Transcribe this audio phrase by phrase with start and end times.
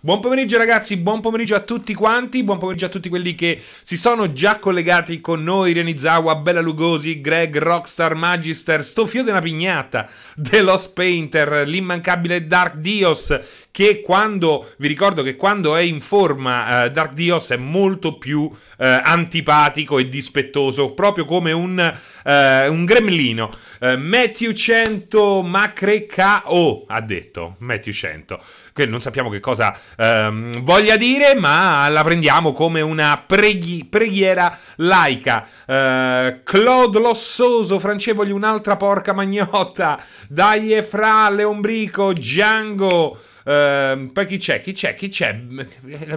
[0.00, 3.96] Buon pomeriggio ragazzi, buon pomeriggio a tutti quanti, buon pomeriggio a tutti quelli che si
[3.96, 10.62] sono già collegati con noi, Renizawa, Bella Lugosi, Greg, Rockstar, Magister, Stofio della Pignata, The
[10.62, 16.90] Lost Painter, l'immancabile Dark Dios, che quando, vi ricordo che quando è in forma uh,
[16.90, 21.76] Dark Dios è molto più uh, antipatico e dispettoso, proprio come un,
[22.24, 23.50] uh, un gremlino.
[23.80, 28.42] Matthew 100 Macre KO ha detto, Matthew 100
[28.78, 34.56] che non sappiamo che cosa ehm, voglia dire, ma la prendiamo come una preghi- preghiera
[34.76, 35.44] laica.
[35.66, 37.80] Eh, Claude Lossoso,
[38.14, 40.00] voglio un'altra porca magnotta.
[40.28, 43.18] Dai, Fra, Leombrico, Django.
[43.48, 44.60] Uh, poi chi c'è?
[44.60, 44.94] Chi c'è?
[44.94, 45.40] Chi c'è?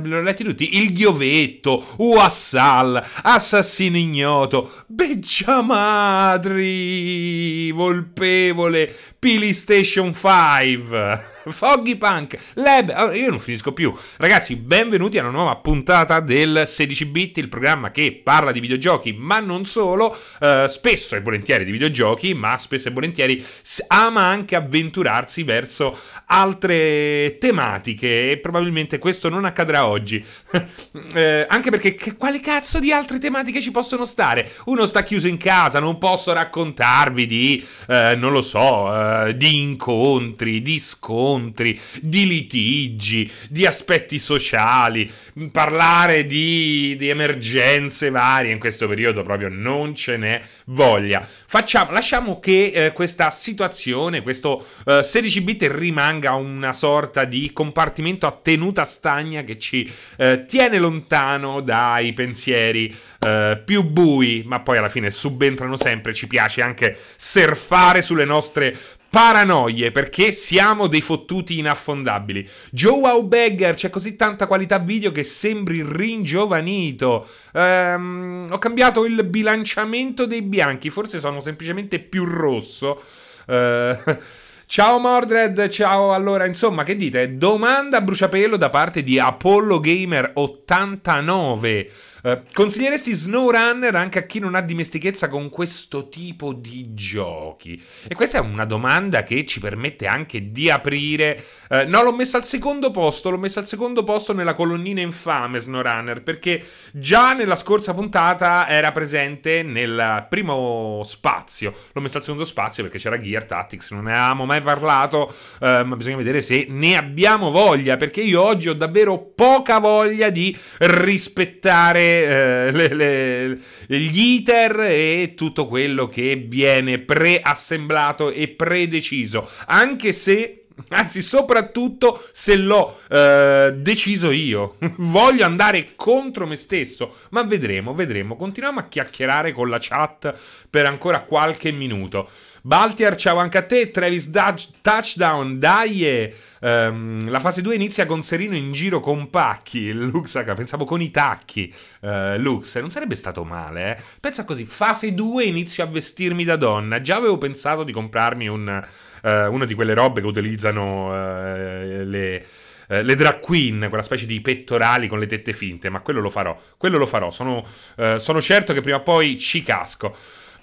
[0.01, 0.75] L'ho letti tutti.
[0.75, 11.30] Il Ghiovetto, Uassal, Assassino Ignoto, Beggiamadri, Volpevole, PlayStation 5.
[11.49, 13.13] Foggy Punk, Lab.
[13.13, 13.93] Io non finisco più.
[14.17, 19.13] Ragazzi, benvenuti a una nuova puntata del 16 bit, il programma che parla di videogiochi,
[19.13, 23.43] ma non solo, eh, spesso e volentieri di videogiochi, ma spesso e volentieri
[23.87, 30.23] ama anche avventurarsi verso altre tematiche e probabilmente questo non accadrà oggi.
[31.13, 34.51] eh, anche perché che, quale cazzo di altre tematiche ci possono stare?
[34.65, 39.61] Uno sta chiuso in casa, non posso raccontarvi di, eh, non lo so, eh, di
[39.61, 45.09] incontri, di scontri scontri, di litigi, di aspetti sociali,
[45.51, 51.25] parlare di, di emergenze varie in questo periodo proprio non ce n'è voglia.
[51.47, 58.27] Facciamo, lasciamo che eh, questa situazione, questo eh, 16 bit rimanga una sorta di compartimento
[58.27, 64.77] a tenuta stagna che ci eh, tiene lontano dai pensieri eh, più bui, ma poi
[64.77, 66.13] alla fine subentrano sempre.
[66.13, 68.77] Ci piace anche surfare sulle nostre
[69.11, 72.47] paranoie perché siamo dei fottuti inaffondabili.
[72.71, 77.27] Joe Beggar, c'è così tanta qualità video che sembri ringiovanito.
[77.53, 83.03] Ehm, ho cambiato il bilanciamento dei bianchi, forse sono semplicemente più rosso.
[83.47, 83.99] Ehm,
[84.65, 86.13] ciao Mordred, ciao.
[86.13, 87.35] Allora, insomma, che dite?
[87.35, 91.89] Domanda a bruciapelo da parte di Apollo Gamer 89.
[92.23, 97.81] Uh, consiglieresti SnowRunner anche a chi non ha dimestichezza con questo tipo di giochi?
[98.07, 101.43] E questa è una domanda che ci permette anche di aprire.
[101.69, 103.31] Uh, no, l'ho messa al secondo posto.
[103.31, 106.21] L'ho messa al secondo posto nella colonnina infame SnowRunner.
[106.21, 111.73] Perché già nella scorsa puntata era presente nel primo spazio.
[111.93, 113.89] L'ho messa al secondo spazio perché c'era Gear Tactics.
[113.91, 115.33] Non ne avevamo mai parlato.
[115.59, 117.97] Uh, ma bisogna vedere se ne abbiamo voglia.
[117.97, 125.33] Perché io oggi ho davvero poca voglia di rispettare eh, le, le, gli iter e
[125.35, 129.49] tutto quello che viene preassemblato e predeciso.
[129.65, 134.77] Anche se Anzi, soprattutto se l'ho eh, deciso io.
[134.97, 137.17] Voglio andare contro me stesso.
[137.29, 138.35] Ma vedremo, vedremo.
[138.35, 140.33] Continuiamo a chiacchierare con la chat
[140.69, 142.29] per ancora qualche minuto.
[142.63, 143.89] Baltiar, ciao anche a te.
[143.89, 146.31] Travis Dutch, touchdown, dai.
[146.59, 149.91] Um, la fase 2 inizia con Serino in giro con pacchi.
[149.91, 151.73] Luxaca, pensavo con i tacchi.
[152.01, 154.01] Uh, Lux, non sarebbe stato male, eh?
[154.19, 157.01] Pensa così, fase 2 inizio a vestirmi da donna.
[157.01, 158.87] Già avevo pensato di comprarmi un,
[159.23, 162.45] uh, una di quelle robe che utilizzano uh, le
[162.91, 166.59] le drag queen, quella specie di pettorali con le tette finte, ma quello lo farò,
[166.75, 170.13] quello lo farò, sono, uh, sono certo che prima o poi ci casco.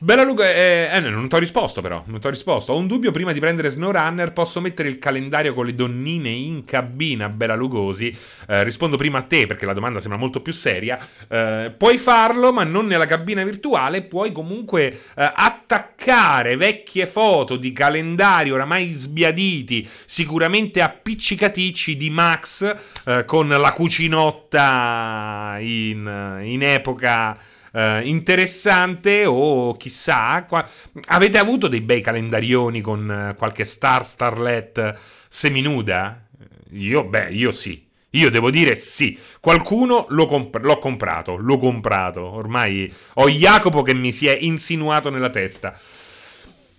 [0.00, 2.72] Bella Lugo, eh, eh, non ti ho risposto però, non ti ho risposto.
[2.72, 6.64] Ho un dubbio prima di prendere SnowRunner, posso mettere il calendario con le donnine in
[6.64, 8.16] cabina, Bella Lugosi?
[8.46, 11.04] Eh, rispondo prima a te perché la domanda sembra molto più seria.
[11.26, 14.86] Eh, puoi farlo, ma non nella cabina virtuale, puoi comunque
[15.16, 23.72] eh, attaccare vecchie foto di calendari oramai sbiaditi, sicuramente appiccicaticci di Max, eh, con la
[23.72, 30.68] cucinotta in, in epoca eh, interessante o chissà, qua...
[31.06, 36.26] avete avuto dei bei calendarioni con eh, qualche star, starlet seminuda?
[36.72, 37.86] Io, beh, io sì.
[38.12, 44.12] Io devo dire sì, qualcuno comp- l'ho comprato, l'ho comprato, ormai ho Jacopo che mi
[44.12, 45.78] si è insinuato nella testa.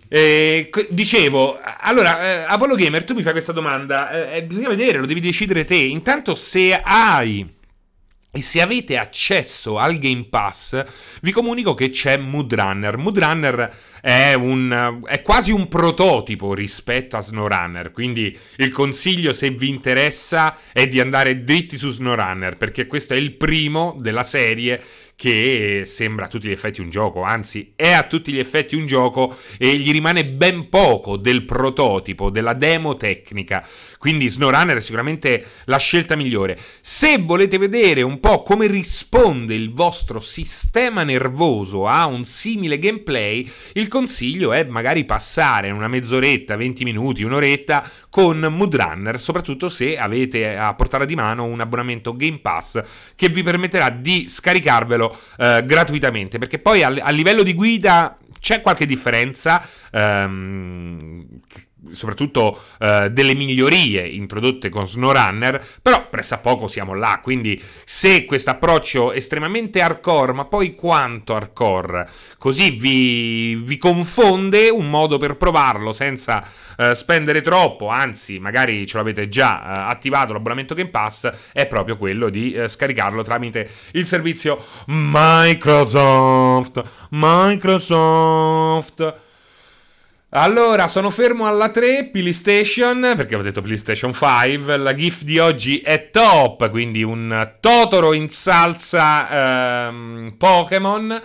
[0.08, 4.98] Eh, dicevo, allora, eh, Apollo Gamer, tu mi fai questa domanda, eh, eh bisogna vedere,
[4.98, 5.76] lo devi decidere te.
[5.76, 7.58] Intanto se hai
[8.32, 10.84] e se avete accesso al Game Pass,
[11.20, 12.96] vi comunico che c'è Moodrunner.
[12.96, 19.68] Moodrunner è, un, è quasi un prototipo rispetto a SnowRunner, quindi il consiglio se vi
[19.68, 24.80] interessa è di andare dritti su SnowRunner, perché questo è il primo della serie
[25.20, 28.86] che sembra a tutti gli effetti un gioco, anzi è a tutti gli effetti un
[28.86, 33.62] gioco e gli rimane ben poco del prototipo, della demo tecnica.
[33.98, 36.58] Quindi SnowRunner è sicuramente la scelta migliore.
[36.80, 43.46] Se volete vedere un po' come risponde il vostro sistema nervoso a un simile gameplay,
[43.74, 50.56] il consiglio è magari passare una mezz'oretta, 20 minuti, un'oretta con Moodrunner, soprattutto se avete
[50.56, 52.82] a portata di mano un abbonamento Game Pass
[53.14, 55.08] che vi permetterà di scaricarvelo
[55.38, 59.66] eh, gratuitamente, perché poi a, a, livello di guida c'è qualche differenza.
[59.92, 61.26] Ehm,
[61.90, 69.12] soprattutto eh, delle migliorie introdotte con SnowRunner, però pressappoco siamo là, quindi se questo approccio
[69.12, 76.44] estremamente hardcore, ma poi quanto hardcore, così vi, vi confonde un modo per provarlo senza
[76.76, 81.96] eh, spendere troppo, anzi magari ce l'avete già eh, attivato l'abbonamento Game Pass, è proprio
[81.96, 86.82] quello di eh, scaricarlo tramite il servizio Microsoft.
[87.10, 89.28] Microsoft.
[90.32, 94.76] Allora, sono fermo alla 3, PlayStation, perché ho detto PlayStation 5.
[94.76, 101.22] La GIF di oggi è top, quindi un Totoro in salsa ehm, Pokémon.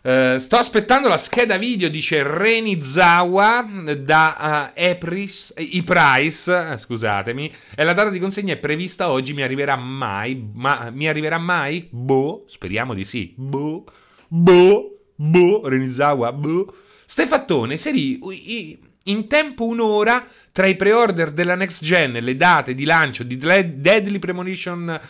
[0.00, 3.66] Uh, sto aspettando la scheda video, dice Renizawa
[3.98, 9.42] da uh, Epris, Ipris, uh, scusatemi, e la data di consegna è prevista oggi, mi
[9.42, 11.88] arriverà mai, ma mi arriverà mai?
[11.90, 13.34] Boh, speriamo di sì.
[13.36, 13.84] Boh,
[14.28, 16.74] boh, boh, Renizawa, boh.
[17.06, 18.18] Stefattone inserì
[19.04, 23.36] in tempo un'ora tra i pre-order della next gen e le date di lancio di
[23.36, 25.00] Deadly Premonition.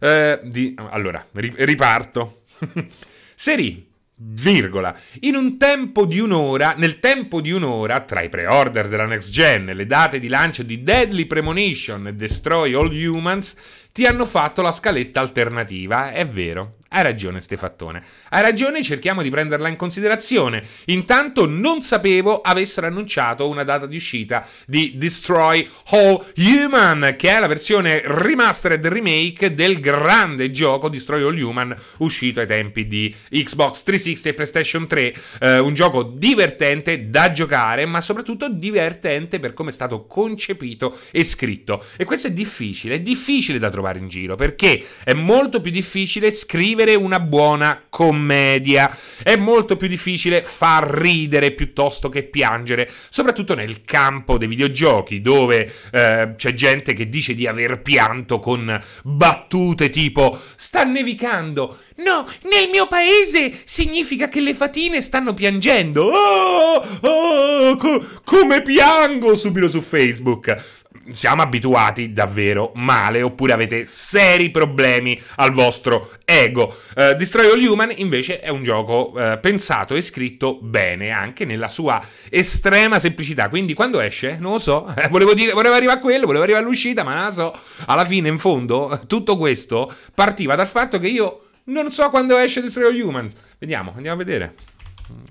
[0.00, 2.42] Eh, di, allora, riparto.
[3.34, 3.86] Seri,
[4.16, 9.30] virgola, in un tempo di un'ora, nel tempo di un'ora, tra i pre-order della next
[9.30, 13.56] gen e le date di lancio di Deadly Premonition e Destroy All Humans,
[13.94, 16.10] ti hanno fatto la scaletta alternativa.
[16.10, 18.02] È vero, hai ragione Stefattone.
[18.30, 20.64] Hai ragione, cerchiamo di prenderla in considerazione.
[20.86, 27.38] Intanto non sapevo avessero annunciato una data di uscita di Destroy All Human, che è
[27.38, 33.84] la versione remastered remake del grande gioco Destroy All Human uscito ai tempi di Xbox
[33.84, 35.14] 360 e PlayStation 3.
[35.38, 41.22] Eh, un gioco divertente da giocare, ma soprattutto divertente per come è stato concepito e
[41.22, 41.84] scritto.
[41.96, 46.30] E questo è difficile, è difficile da trovare in giro, perché è molto più difficile
[46.30, 48.96] scrivere una buona commedia.
[49.22, 55.72] È molto più difficile far ridere piuttosto che piangere, soprattutto nel campo dei videogiochi, dove
[55.92, 61.78] eh, c'è gente che dice di aver pianto con battute tipo sta nevicando.
[61.96, 66.04] No, nel mio paese significa che le fatine stanno piangendo.
[66.04, 74.50] Oh, oh, co- come piango subito su Facebook siamo abituati davvero male oppure avete seri
[74.50, 76.74] problemi al vostro ego.
[76.96, 81.68] Uh, Destroy All Human invece è un gioco uh, pensato e scritto bene anche nella
[81.68, 83.48] sua estrema semplicità.
[83.48, 86.64] Quindi quando esce, non lo so, eh, volevo, dire, volevo arrivare a quello, volevo arrivare
[86.64, 87.58] all'uscita, ma non lo so.
[87.86, 92.60] Alla fine, in fondo, tutto questo partiva dal fatto che io non so quando esce
[92.60, 93.34] Destroy All Humans.
[93.58, 94.54] Vediamo, andiamo a vedere.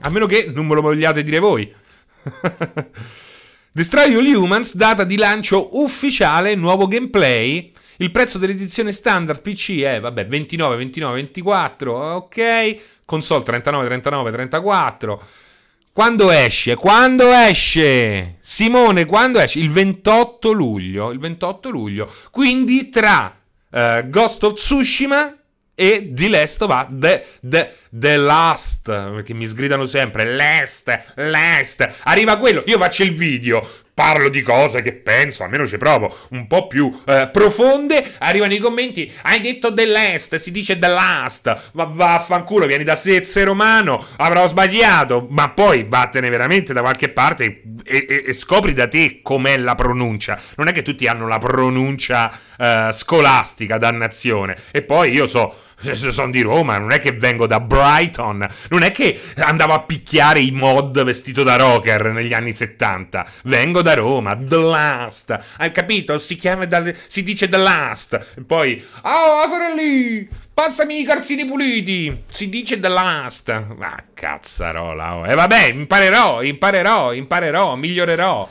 [0.02, 1.74] A meno che non me lo vogliate dire voi.
[3.76, 7.72] Destroy All Humans, data di lancio ufficiale, nuovo gameplay.
[7.98, 12.76] Il prezzo dell'edizione standard PC è, vabbè, 29, 29, 24, ok.
[13.04, 15.24] Console 39, 39, 34.
[15.92, 16.76] Quando esce?
[16.76, 18.38] Quando esce?
[18.42, 19.58] Simone, quando esce?
[19.58, 21.10] Il 28 luglio.
[21.10, 22.14] Il 28 luglio.
[22.30, 23.36] Quindi tra
[23.72, 25.36] uh, Ghost of Tsushima
[25.76, 32.02] e di Last va The, the, the Last perché mi sgridano sempre Last, Last.
[32.04, 36.48] Arriva quello, io faccio il video parlo di cose che penso, almeno ci provo, un
[36.48, 41.86] po' più eh, profonde, arrivano i commenti, hai detto dell'est, si dice the last, va,
[41.86, 48.06] vaffanculo, vieni da Sezze Romano, avrò sbagliato, ma poi vattene veramente da qualche parte e,
[48.08, 52.32] e, e scopri da te com'è la pronuncia, non è che tutti hanno la pronuncia
[52.58, 55.56] eh, scolastica, dannazione, e poi io so
[55.94, 60.40] sono di Roma, non è che vengo da Brighton, non è che andavo a picchiare
[60.40, 66.18] i mod vestito da rocker negli anni 70, vengo da Roma, The Last, hai capito?
[66.18, 72.24] Si chiama, da, si dice The Last, e poi, oh sorellì, passami i calzini puliti,
[72.30, 75.26] si dice The Last, ah cazzarola, oh.
[75.26, 78.50] e vabbè, imparerò, imparerò, imparerò, migliorerò.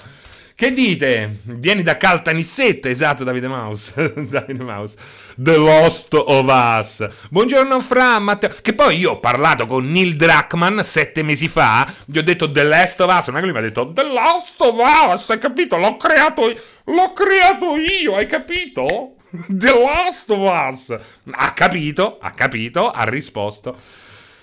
[0.55, 1.39] Che dite?
[1.45, 4.97] Vieni da Caltanissette, esatto Davide Mouse, Davide Mouse.
[5.37, 7.09] The Lost of Us.
[7.31, 8.55] Buongiorno Fra, Matteo.
[8.61, 12.65] Che poi io ho parlato con Neil Druckmann sette mesi fa, gli ho detto The
[12.65, 14.77] Last of Us, non è che lui mi ha detto The Lost of
[15.11, 15.77] Us, hai capito?
[15.77, 16.43] L'ho creato,
[16.85, 19.15] l'ho creato io, hai capito?
[19.49, 20.99] The Last of Us.
[21.31, 23.77] Ha capito, ha capito, ha risposto.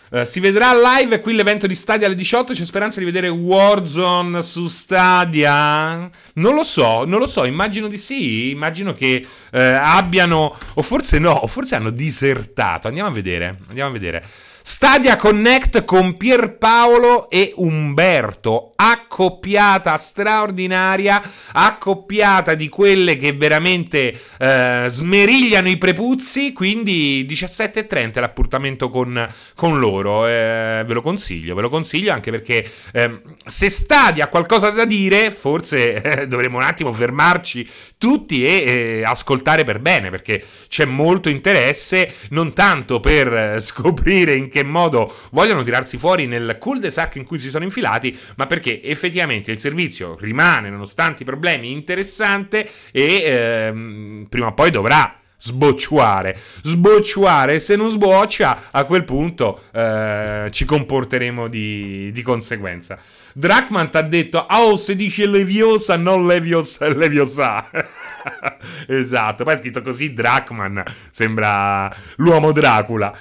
[0.10, 2.54] Uh, si vedrà live qui l'evento di Stadia alle 18.
[2.54, 6.10] C'è speranza di vedere Warzone su Stadia?
[6.34, 7.46] Non lo so, non lo so.
[7.46, 8.50] Immagino di sì.
[8.50, 12.88] Immagino che uh, abbiano, o forse no, o forse hanno disertato.
[12.88, 13.60] Andiamo a vedere.
[13.68, 14.24] Andiamo a vedere.
[14.62, 21.22] Stadia Connect con Pierpaolo e Umberto, accoppiata straordinaria,
[21.54, 30.28] accoppiata di quelle che veramente eh, smerigliano i prepuzzi, quindi 17.30 l'appuntamento con, con loro,
[30.28, 34.86] eh, ve lo consiglio, ve lo consiglio anche perché eh, se Stadia ha qualcosa da
[34.86, 40.86] dire, forse eh, dovremmo un attimo fermarci tutti e eh, ascoltare per bene, perché c'è
[40.86, 46.58] molto interesse, non tanto per eh, scoprire in che che modo vogliono tirarsi fuori nel
[46.60, 51.72] cul-de-sac in cui si sono infilati, ma perché effettivamente il servizio rimane, nonostante i problemi,
[51.72, 56.38] interessante e ehm, prima o poi dovrà sbocciare.
[56.62, 63.00] Sbocciare, se non sboccia, a quel punto eh, ci comporteremo di, di conseguenza.
[63.32, 67.70] Drachman ti ha detto, oh, se dice Leviosa, non Leviosa, Leviosa.
[68.88, 73.18] esatto, poi è scritto così Drachman, sembra l'uomo Dracula.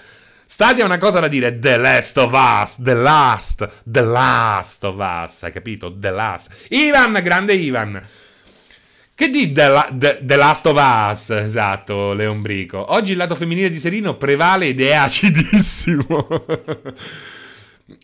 [0.51, 4.97] Stadia ha una cosa da dire, The Last of Us, The Last, The Last of
[4.97, 5.95] Us, hai capito?
[5.95, 6.49] The Last.
[6.71, 8.03] Ivan, grande Ivan.
[9.15, 11.29] Che di The, La- The, The, Last of Us?
[11.29, 12.93] Esatto, Leon Brico.
[12.95, 16.07] Oggi il lato femminile di Serino prevale ed è acidissimo.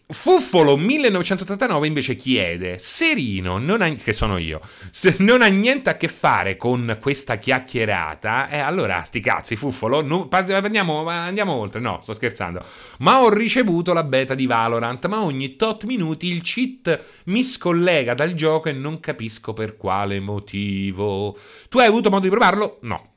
[0.08, 6.08] Fuffolo 1989 invece chiede: Serino, ha, che sono io, se non ha niente a che
[6.08, 11.80] fare con questa chiacchierata, eh, allora sti cazzi, Fuffolo, no, andiamo, andiamo, oltre.
[11.80, 12.64] No, sto scherzando.
[13.00, 18.14] Ma ho ricevuto la beta di Valorant, ma ogni tot minuti il cheat mi scollega
[18.14, 21.36] dal gioco e non capisco per quale motivo.
[21.68, 22.78] Tu hai avuto modo di provarlo?
[22.82, 23.12] No.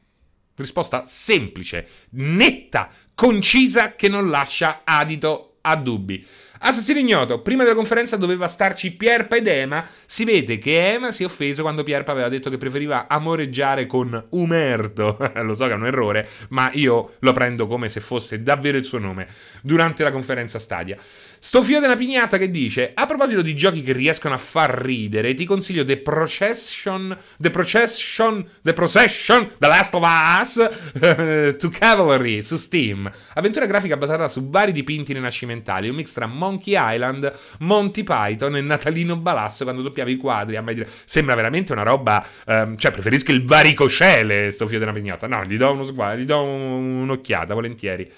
[0.56, 6.26] Risposta semplice, netta, concisa, che non lascia adito a dubbi.
[6.60, 9.88] Assassino ignoto, prima della conferenza doveva starci Pierpa ed Ema.
[10.06, 14.26] Si vede che Ema si è offeso quando Pierpa aveva detto che preferiva amoreggiare con
[14.30, 15.18] Umerto.
[15.42, 18.86] lo so che è un errore, ma io lo prendo come se fosse davvero il
[18.86, 19.28] suo nome
[19.62, 20.98] durante la conferenza Stadia.
[21.40, 25.34] Sto fio della pignata che dice: A proposito di giochi che riescono a far ridere,
[25.34, 27.18] ti consiglio The Procession.
[27.38, 28.48] The Procession.
[28.62, 29.50] The Procession.
[29.58, 31.56] The Last of Us.
[31.58, 33.10] to Cavalry su Steam.
[33.34, 35.90] Avventura grafica basata su vari dipinti rinascimentali.
[35.90, 40.56] Un mix tra Monkey Island, Monty Python e Natalino Balasso quando doppiavi i quadri.
[40.56, 42.26] A dire, sembra veramente una roba.
[42.46, 44.52] Um, cioè, preferisco il varicocele.
[44.52, 45.28] Sto fio della pignata.
[45.28, 48.12] No, gli do uno sguardo, gli do un'occhiata volentieri.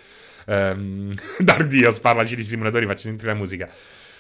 [0.70, 3.70] Um, Dardios parlaci di simulatori, faccio sentire la musica.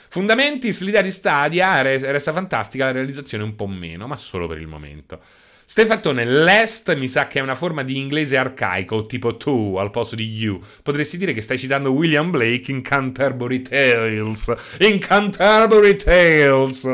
[0.09, 4.67] Fundamentis, l'idea di Stadia resta fantastica, la realizzazione un po' meno, ma solo per il
[4.67, 5.21] momento.
[5.65, 10.15] Stefatone, l'est mi sa che è una forma di inglese arcaico, tipo tu al posto
[10.15, 10.59] di you.
[10.81, 14.51] Potresti dire che stai citando William Blake in Canterbury Tales.
[14.79, 16.91] In Canterbury Tales.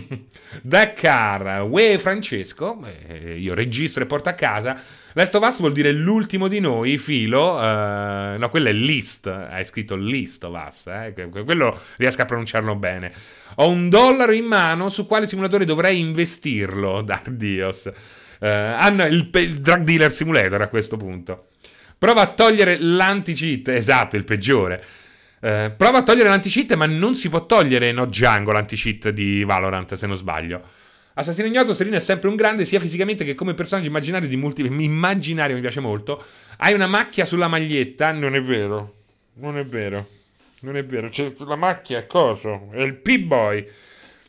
[0.62, 4.80] Dakar, Ue Francesco, eh, io registro e porto a casa.
[5.16, 7.54] Last of Us vuol dire l'ultimo di noi, filo.
[7.54, 9.28] Uh, no, quello è list.
[9.28, 10.88] Hai scritto list of us.
[10.88, 11.14] Eh?
[11.30, 13.12] Quello riesco a pronunciarlo bene.
[13.56, 17.00] Ho un dollaro in mano su quale simulatore dovrei investirlo.
[17.06, 17.84] Dardios.
[18.40, 21.50] Uh, hanno il, il drug dealer simulator a questo punto.
[21.96, 23.68] Prova a togliere l'anti-cheat.
[23.68, 24.82] Esatto, il peggiore.
[25.38, 29.94] Uh, prova a togliere l'anti-cheat, ma non si può togliere no Django l'anti-cheat di Valorant,
[29.94, 30.82] se non sbaglio.
[31.16, 34.84] Assassino Ignoto, Serino è sempre un grande, sia fisicamente che come personaggio immaginario di multipli.
[34.84, 36.24] Immaginario mi piace molto.
[36.56, 38.10] Hai una macchia sulla maglietta?
[38.10, 38.92] Non è vero.
[39.34, 40.06] Non è vero.
[40.60, 41.08] Non è vero.
[41.08, 42.68] C'è la macchia è coso?
[42.72, 43.68] È il P-Boy.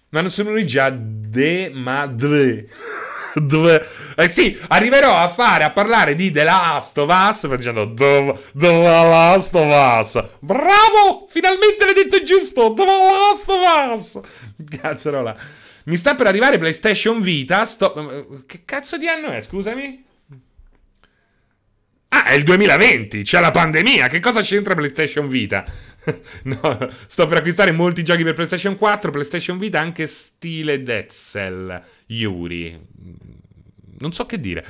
[0.10, 2.68] Ma non sono lui già de, ma dve.
[3.34, 3.86] Dove...
[4.16, 8.72] Eh sì, arriverò a fare, a parlare di The Last of Us dicendo The, The
[8.72, 10.24] Last of Us.
[10.40, 11.26] Bravo!
[11.30, 12.74] Finalmente l'hai detto giusto!
[12.74, 14.22] The Last of Us!
[14.80, 15.36] Cazzarola.
[15.86, 17.66] Mi sta per arrivare PlayStation Vita.
[17.66, 18.44] Sto...
[18.46, 20.04] Che cazzo di anno è, scusami?
[22.10, 24.08] Ah, è il 2020, c'è la pandemia.
[24.08, 25.66] Che cosa c'entra PlayStation Vita?
[26.44, 31.82] no, sto per acquistare molti giochi per PlayStation 4, PlayStation Vita, anche stile Dead Cell,
[32.08, 32.80] Yuri.
[34.00, 34.66] Non so che dire.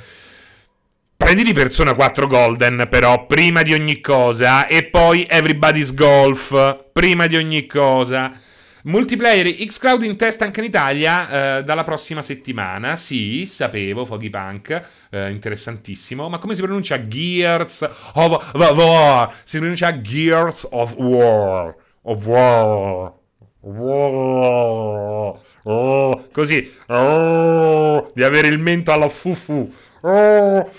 [1.16, 4.66] Prendi di Persona 4 Golden, però, prima di ogni cosa.
[4.66, 8.38] E poi Everybody's Golf, prima di ogni cosa.
[8.86, 12.94] Multiplayer Xcloud in testa anche in Italia eh, dalla prossima settimana.
[12.94, 16.28] Sì, sapevo, Foggy Punk, eh, interessantissimo.
[16.28, 19.34] Ma come si pronuncia Gears of War?
[19.42, 21.74] Si pronuncia Gears of War.
[22.02, 23.12] Of War.
[23.60, 25.40] War.
[25.64, 26.72] Oh, così.
[26.86, 29.68] Oh, di avere il mento alla fufu.
[30.02, 30.70] Oh.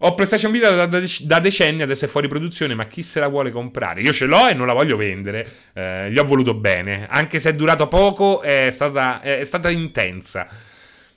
[0.00, 3.28] Ho PlayStation Vita da, da, da, decenni, adesso è fuori produzione, ma chi se la
[3.28, 4.02] vuole comprare?
[4.02, 5.48] Io ce l'ho e non la voglio vendere.
[5.72, 7.06] Eh, gli ho voluto bene.
[7.08, 10.46] Anche se è durato poco, è stata, è, è stata intensa.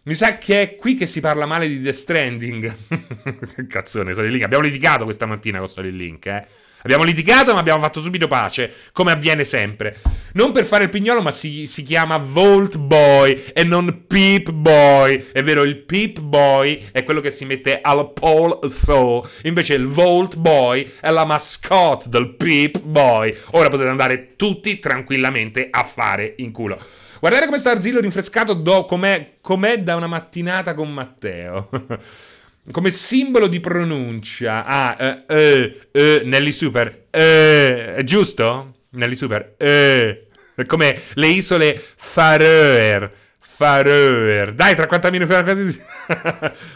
[0.04, 2.76] Mi sa che è qui che si parla male di The Stranding.
[3.68, 4.44] Cazzone, Solid Link.
[4.44, 6.46] Abbiamo litigato questa mattina con Solid Link, eh.
[6.82, 9.98] Abbiamo litigato, ma abbiamo fatto subito pace, come avviene sempre.
[10.34, 15.32] Non per fare il pignolo, ma si, si chiama Vault Boy e non Peep Boy.
[15.34, 19.30] È vero, il Peep Boy è quello che si mette al Paul So.
[19.44, 23.36] Invece il Vault Boy è la mascotte del Peep Boy.
[23.52, 26.82] Ora potete andare tutti tranquillamente a fare in culo.
[27.20, 31.70] Guardate come sta Arzillo rinfrescato do, com'è, com'è da una mattinata con Matteo.
[32.72, 34.66] come simbolo di pronuncia.
[34.66, 37.08] Ah, eh, eh, eh, Nelly Super.
[37.10, 38.76] Eh, è giusto?
[38.92, 39.56] Nelly Super.
[39.58, 40.28] Eh.
[40.66, 43.12] Come le isole Faroe.
[43.38, 44.54] Faroe.
[44.54, 45.34] Dai, tra quanti minuti?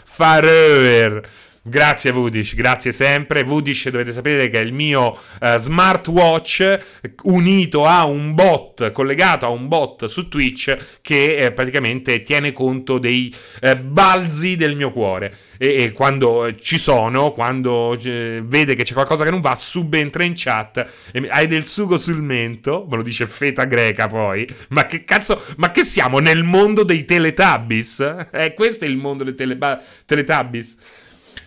[0.04, 1.22] Faroe.
[1.66, 3.42] Grazie Vudish, grazie sempre.
[3.42, 6.78] Vudish dovete sapere che è il mio uh, smartwatch
[7.22, 12.98] unito a un bot, collegato a un bot su Twitch che eh, praticamente tiene conto
[12.98, 15.34] dei eh, balzi del mio cuore.
[15.56, 20.22] E, e quando ci sono, quando eh, vede che c'è qualcosa che non va, subentra
[20.22, 24.46] in chat e hai del sugo sul mento, me lo dice feta greca poi.
[24.68, 28.26] Ma che cazzo, ma che siamo nel mondo dei Teletubbies?
[28.32, 29.58] Eh, questo è il mondo dei tele-
[30.04, 30.76] Teletubbies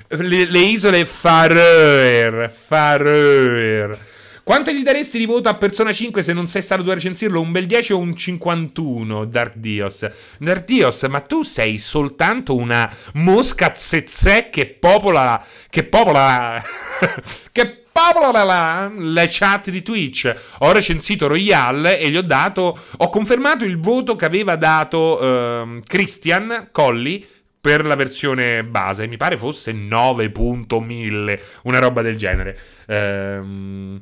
[0.08, 2.50] le, le isole Faroe.
[2.50, 4.16] Faroe.
[4.48, 7.42] Quanto gli daresti di voto a Persona 5 se non sei stato tu a recensirlo?
[7.42, 10.10] Un bel 10 o un 51, Dark Dios?
[10.40, 15.46] Dark Dios, ma tu sei soltanto una mosca zezze che popola...
[15.70, 16.64] che popola...
[17.52, 20.34] che popola la, le chat di Twitch.
[20.60, 22.80] Ho recensito Royale e gli ho dato...
[22.96, 27.26] ho confermato il voto che aveva dato uh, Christian Colli
[27.68, 29.08] per la versione base.
[29.08, 32.58] Mi pare fosse 9.1000, una roba del genere.
[32.88, 34.02] Ehm,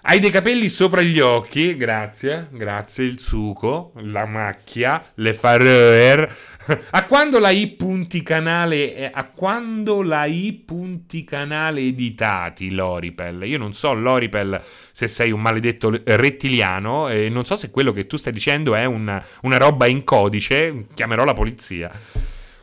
[0.00, 6.34] hai dei capelli sopra gli occhi, grazie, grazie, il suco, la macchia, le fareur.
[6.92, 13.42] A quando la I punti canale, a quando la I punti canale editati, Loripel?
[13.42, 18.06] Io non so, Loripel, se sei un maledetto rettiliano, e non so se quello che
[18.06, 21.90] tu stai dicendo è una, una roba in codice, chiamerò la polizia.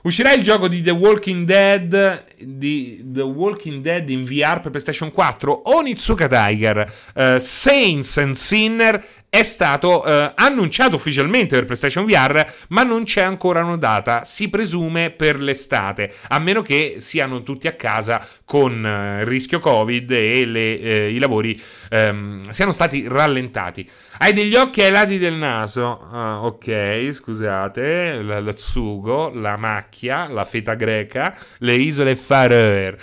[0.04, 5.12] Uscirà il gioco di The Walking Dead di The Walking Dead in VR per PlayStation
[5.12, 12.46] 4 Onitsuka Tiger uh, Saints and Sinner è stato uh, annunciato ufficialmente per PlayStation VR,
[12.68, 14.26] ma non c'è ancora una data.
[14.26, 18.74] Si presume per l'estate, a meno che siano tutti a casa con
[19.22, 21.60] il rischio Covid e le, i lavori
[21.92, 23.90] um, siano stati rallentati.
[24.18, 26.10] Hai degli occhi ai lati del naso.
[26.12, 28.20] Uh, ok, scusate.
[28.22, 32.98] il sugo, la macchia, la feta greca, le isole Faroe.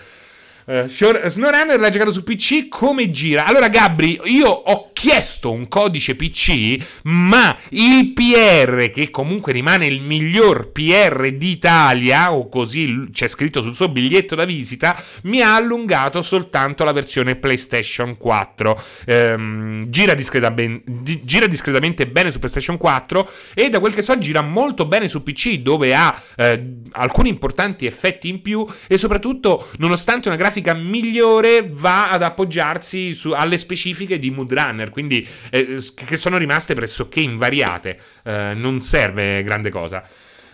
[0.66, 3.46] Uh, SnowRunner l'ha giocato su PC come gira?
[3.46, 10.00] Allora, Gabri, io ho chiesto un codice PC, ma il PR, che comunque rimane il
[10.00, 16.20] miglior PR d'Italia, o così c'è scritto sul suo biglietto da visita, mi ha allungato
[16.20, 18.82] soltanto la versione PlayStation 4.
[19.06, 24.02] Ehm, gira, discreta ben, di, gira, discretamente bene su PlayStation 4 e da quel che
[24.02, 28.98] so gira molto bene su PC, dove ha eh, alcuni importanti effetti in più e
[28.98, 35.26] soprattutto, nonostante una grafica migliore va ad appoggiarsi su, alle specifiche di Mood Runner, quindi
[35.50, 37.98] eh, che sono rimaste pressoché invariate.
[38.24, 40.02] Eh, non serve grande cosa.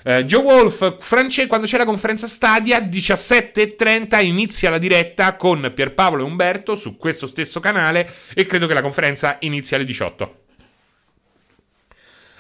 [0.05, 6.23] Uh, Joe Wolf, France, quando c'è la conferenza Stadia, 17.30 inizia la diretta con Pierpaolo
[6.23, 10.44] e Umberto su questo stesso canale e credo che la conferenza inizi alle 18.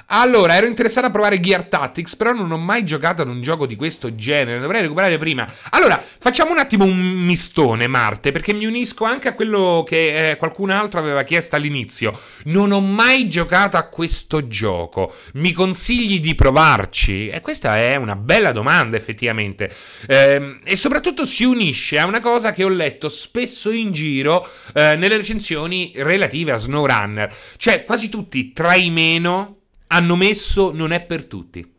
[0.06, 3.66] Allora, ero interessato a provare Gear Tactics, però non ho mai giocato ad un gioco
[3.66, 4.60] di questo genere.
[4.60, 5.50] Dovrei recuperare prima.
[5.70, 10.36] Allora, facciamo un attimo un mistone, Marte, perché mi unisco anche a quello che eh,
[10.36, 12.18] qualcun altro aveva chiesto all'inizio.
[12.44, 15.14] Non ho mai giocato a questo gioco.
[15.34, 17.28] Mi consigli di provarci?
[17.28, 19.72] E questa è una bella domanda, effettivamente.
[20.06, 24.96] Eh, e soprattutto si unisce a una cosa che ho letto spesso in giro eh,
[24.96, 27.34] nelle recensioni relative a SnowRunner.
[27.56, 31.72] Cioè, quasi tutti tra i meno hanno messo non è per tutti.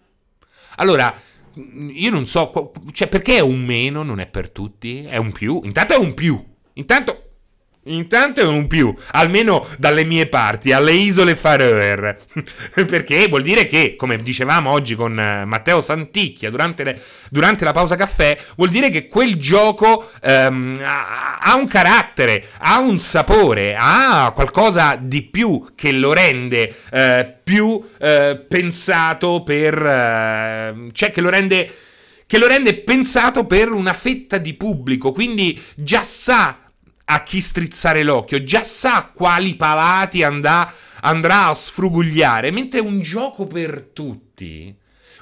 [0.78, 1.14] Allora,
[1.56, 5.04] io non so, cioè perché è un meno, non è per tutti?
[5.04, 5.62] È un più?
[5.64, 6.44] Intanto è un più.
[6.74, 7.25] Intanto
[7.88, 12.18] Intanto è un più, almeno dalle mie parti, alle isole Faroe.
[12.74, 17.74] Perché vuol dire che, come dicevamo oggi con eh, Matteo Santicchia durante, le, durante la
[17.74, 23.76] pausa caffè, vuol dire che quel gioco um, ha, ha, un carattere, ha un sapore,
[23.78, 29.76] ha qualcosa di più che lo rende uh, più uh, pensato per...
[29.76, 31.72] Uh, cioè che lo rende
[32.28, 36.65] che lo rende pensato per una fetta di pubblico, quindi già sa
[37.06, 43.46] a chi strizzare l'occhio, già sa quali palati andrà, andrà a sfrugugliare, mentre un gioco
[43.46, 44.76] per tutti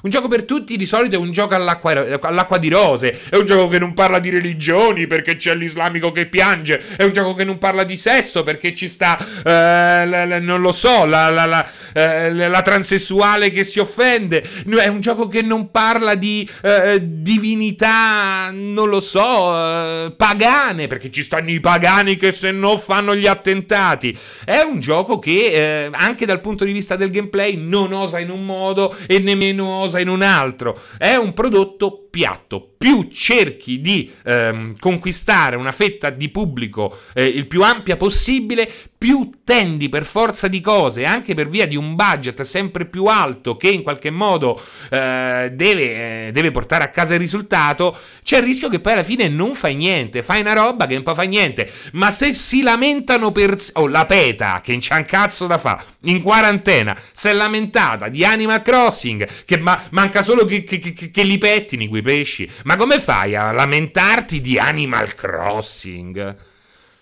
[0.03, 3.45] un gioco per tutti di solito è un gioco all'acqua, all'acqua, di rose, è un
[3.45, 7.45] gioco che non parla di religioni perché c'è l'islamico che piange, è un gioco che
[7.45, 11.69] non parla di sesso perché ci sta, eh, la, la, non lo so, la, la,
[11.93, 14.45] eh, transessuale che si offende,
[14.77, 21.11] è un gioco che non parla di eh, divinità, non lo so, eh, pagane perché
[21.11, 24.17] ci stanno i pagani che se no fanno gli attentati.
[24.43, 28.29] È un gioco che eh, anche dal punto di vista del gameplay non osa in
[28.29, 30.79] un modo e nemmeno osa cosa in un altro.
[30.97, 32.75] È un prodotto piatto.
[32.77, 39.31] Più cerchi di ehm, conquistare una fetta di pubblico eh, il più ampia possibile, più
[39.43, 43.69] tendi per forza di cose, anche per via di un budget sempre più alto che
[43.69, 48.69] in qualche modo eh, deve, eh, deve, portare a casa il risultato, c'è il rischio
[48.69, 51.67] che poi alla fine non fai niente, fai una roba che non fa niente.
[51.93, 53.57] Ma se si lamentano per...
[53.73, 58.23] Oh, la PETA, che c'ha un cazzo da fa, in quarantena, si è lamentata di
[58.23, 62.47] Animal Crossing, che ma- manca solo che, che, che, che li pettini quei pesci.
[62.65, 66.35] Ma come fai a lamentarti di Animal Crossing?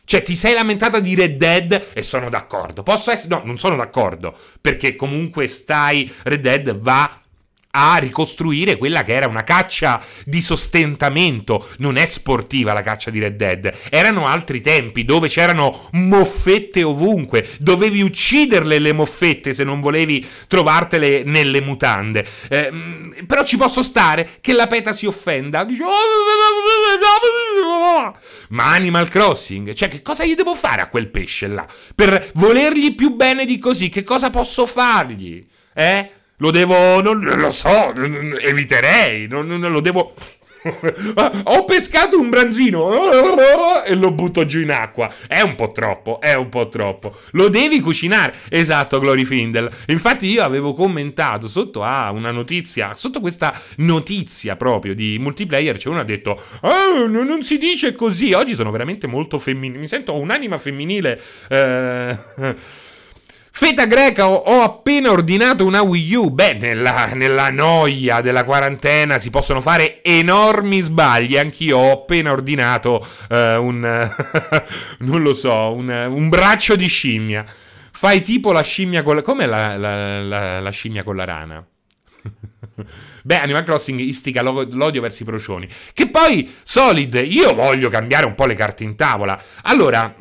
[0.03, 2.83] Cioè, ti sei lamentata di Red Dead e sono d'accordo.
[2.83, 3.33] Posso essere.
[3.33, 4.37] No, non sono d'accordo.
[4.59, 6.11] Perché comunque stai.
[6.23, 7.20] Red Dead va
[7.71, 11.67] a ricostruire quella che era una caccia di sostentamento.
[11.77, 13.73] Non è sportiva la caccia di Red Dead.
[13.89, 17.47] Erano altri tempi dove c'erano moffette ovunque.
[17.59, 22.25] Dovevi ucciderle le moffette se non volevi trovartele nelle mutande.
[22.49, 22.71] Eh,
[23.25, 25.63] però ci posso stare che la peta si offenda.
[25.63, 25.83] Dice,
[28.49, 31.65] ma Animal Crossing, cioè che cosa gli devo fare a quel pesce là?
[31.95, 35.45] Per volergli più bene di così, che cosa posso fargli?
[35.73, 36.11] Eh?
[36.41, 37.01] Lo devo.
[37.01, 37.93] Non, lo so.
[37.93, 39.27] Eviterei.
[39.27, 40.13] Non, non lo devo.
[41.45, 45.11] Ho pescato un branzino e lo butto giù in acqua.
[45.27, 47.15] È un po' troppo, è un po' troppo.
[47.31, 48.33] Lo devi cucinare.
[48.49, 49.69] Esatto, Glory Findel.
[49.87, 55.89] Infatti io avevo commentato sotto a una notizia, sotto questa notizia proprio di multiplayer, c'è
[55.89, 58.33] uno ha detto oh, non si dice così.
[58.33, 59.79] Oggi sono veramente molto femminile.
[59.79, 61.21] Mi sento un'anima femminile.
[61.49, 62.19] Eh
[63.53, 66.31] Feta greca, ho, ho, appena ordinato una Wii U.
[66.31, 71.37] Beh, nella, nella, noia della quarantena si possono fare enormi sbagli.
[71.37, 73.81] Anch'io ho appena ordinato uh, un.
[74.99, 77.45] non lo so, un, un, braccio di scimmia.
[77.91, 79.21] Fai tipo la scimmia con la.
[79.21, 81.63] Com'è la, la, la, la scimmia con la rana?
[83.23, 85.67] Beh, Animal Crossing istiga l'odio verso i procioni.
[85.93, 89.39] Che poi, Solid, io voglio cambiare un po' le carte in tavola.
[89.63, 90.15] Allora,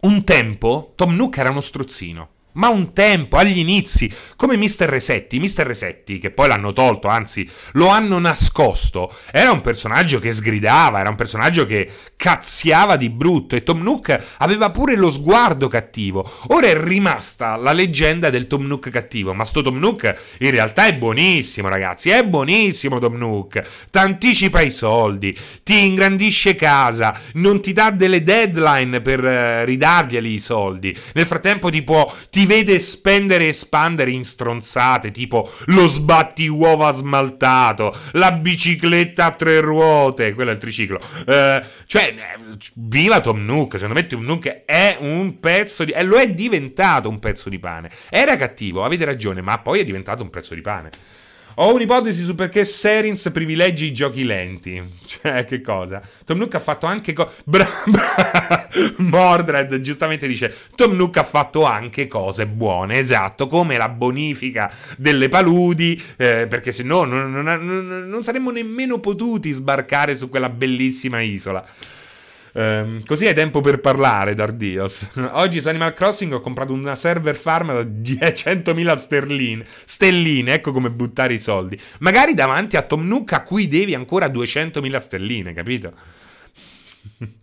[0.00, 2.28] un tempo Tom Nook era uno strozzino.
[2.52, 4.86] Ma un tempo, agli inizi, come Mr.
[4.86, 5.62] Resetti, Mr.
[5.62, 11.10] Resetti, che poi l'hanno tolto, anzi lo hanno nascosto, era un personaggio che sgridava, era
[11.10, 11.88] un personaggio che
[12.20, 16.30] cazziava di brutto e Tom Nook aveva pure lo sguardo cattivo.
[16.48, 20.84] Ora è rimasta la leggenda del Tom Nook cattivo, ma sto Tom Nook in realtà
[20.84, 23.62] è buonissimo, ragazzi, è buonissimo Tom Nook.
[23.90, 30.38] T'anticipa i soldi, ti ingrandisce casa, non ti dà delle deadline per uh, ridarglieli i
[30.38, 30.94] soldi.
[31.14, 32.12] Nel frattempo ti può...
[32.28, 39.30] Ti vede spendere e espandere in stronzate, tipo lo sbatti uova smaltato, la bicicletta a
[39.30, 41.00] tre ruote, quello è il triciclo.
[41.26, 42.38] Eh, cioè, eh,
[42.74, 45.92] viva Tom Nook, secondo me Tom Nook è un pezzo di...
[45.92, 47.90] e lo è diventato un pezzo di pane.
[48.08, 50.90] Era cattivo, avete ragione, ma poi è diventato un pezzo di pane.
[51.56, 54.82] Ho un'ipotesi su perché Serins privilegi i giochi lenti.
[55.10, 56.00] Cioè, che cosa?
[56.24, 57.12] Tom Nook ha fatto anche...
[57.12, 58.68] Co- bra- bra-
[58.98, 65.28] Mordred giustamente dice Tom Nook ha fatto anche cose buone, esatto, come la bonifica delle
[65.28, 70.48] paludi, eh, perché se no non, non, non, non saremmo nemmeno potuti sbarcare su quella
[70.48, 71.66] bellissima isola.
[72.52, 75.08] Um, così hai tempo per parlare, Dardios.
[75.32, 79.64] Oggi su Animal Crossing ho comprato una server farm da 100.000 sterline.
[79.84, 81.80] Stelline, ecco come buttare i soldi.
[81.98, 85.92] Magari davanti a Tom Nook a cui devi ancora 200.000 stelline, capito?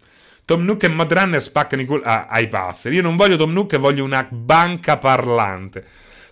[0.46, 2.94] Tom Nook e Modrunner spaccano i culo ah, ai passer.
[2.94, 5.86] Io non voglio Tom Nook, voglio una banca parlante.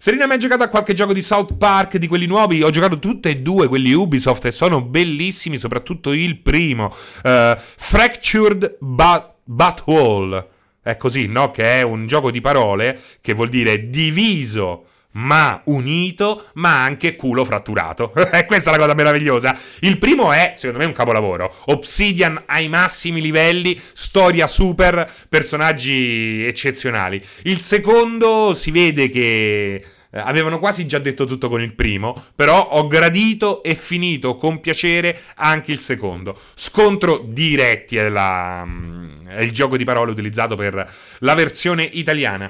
[0.05, 2.61] Serena, ha giocato a qualche gioco di South Park, di quelli nuovi?
[2.61, 6.93] Ho giocato tutte e due, quelli Ubisoft, e sono bellissimi, soprattutto il primo.
[7.23, 10.47] Uh, Fractured but, Butthole.
[10.83, 11.49] È così, no?
[11.49, 17.43] Che è un gioco di parole che vuol dire diviso ma unito, ma anche culo
[17.43, 18.13] fratturato.
[18.31, 19.57] E questa è la cosa meravigliosa.
[19.79, 21.51] Il primo è, secondo me, un capolavoro.
[21.65, 27.19] Obsidian ai massimi livelli, storia super, personaggi eccezionali.
[27.43, 29.83] Il secondo si vede che
[30.15, 34.61] Eh, avevano quasi già detto tutto con il primo, però ho gradito e finito con
[34.61, 36.39] piacere anche il secondo.
[36.53, 42.49] Scontro diretti è, la, mm, è il gioco di parole utilizzato per la versione italiana.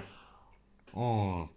[0.92, 1.55] Oh.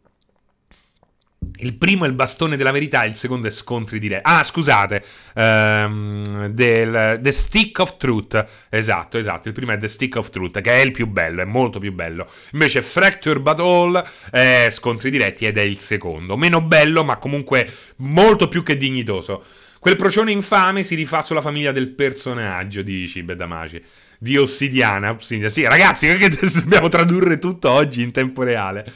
[1.60, 4.22] Il primo è il bastone della verità, il secondo è scontri diretti.
[4.24, 5.02] Ah, scusate,
[5.34, 8.44] um, del, The Stick of Truth.
[8.68, 9.48] Esatto, esatto.
[9.48, 11.92] Il primo è The Stick of Truth, che è il più bello, è molto più
[11.92, 12.30] bello.
[12.52, 16.36] Invece Fracture Battle è scontri diretti ed è il secondo.
[16.36, 19.44] Meno bello, ma comunque molto più che dignitoso.
[19.80, 23.82] Quel procione infame si rifà sulla famiglia del personaggio, dici Bedamaci.
[24.18, 25.16] Di Ossidiana.
[25.20, 26.28] Sì, ragazzi, perché
[26.60, 28.92] dobbiamo tradurre tutto oggi in tempo reale?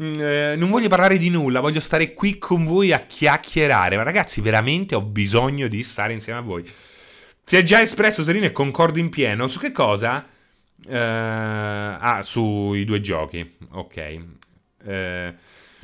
[0.00, 3.96] Mm, eh, non voglio parlare di nulla, voglio stare qui con voi a chiacchierare.
[3.96, 6.68] Ma ragazzi, veramente ho bisogno di stare insieme a voi.
[7.44, 9.46] Si è già espresso Serino e concordo in pieno.
[9.46, 10.26] Su che cosa?
[10.86, 13.56] Uh, ah, sui due giochi.
[13.72, 14.18] Ok.
[14.84, 15.34] Uh,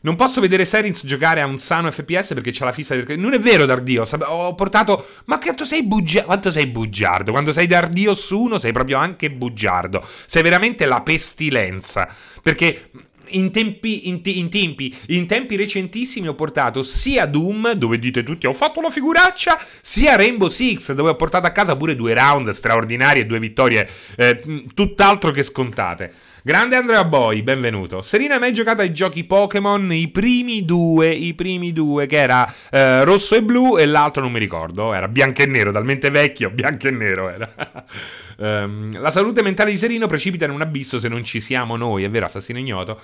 [0.03, 3.19] non posso vedere Serins giocare a un sano FPS perché c'ha la fissa del...
[3.19, 4.05] Non è vero, Dardio.
[4.25, 5.07] Ho portato...
[5.27, 6.27] Ma quanto sei bugiardo?
[6.27, 7.33] Quanto sei bugiardo?
[7.33, 10.03] Quando sei Dardio su uno sei proprio anche bugiardo.
[10.27, 12.09] Sei veramente la pestilenza.
[12.43, 12.91] Perché
[13.33, 18.47] in tempi, in, in, tempi, in tempi recentissimi ho portato sia Doom, dove dite tutti
[18.47, 22.51] ho fatto la figuraccia, sia Rainbow Six, dove ho portato a casa pure due round
[22.51, 26.13] straordinari e due vittorie eh, tutt'altro che scontate.
[26.43, 28.01] Grande Andrea Boy, benvenuto.
[28.01, 29.93] Serena mai giocato ai giochi Pokémon?
[29.93, 34.33] I primi due, i primi due, che era eh, rosso e blu e l'altro non
[34.33, 37.53] mi ricordo, era bianco e nero, talmente vecchio, bianco e nero era.
[38.39, 42.05] um, la salute mentale di Serino precipita in un abisso se non ci siamo noi,
[42.05, 42.99] è vero, assassino ignoto.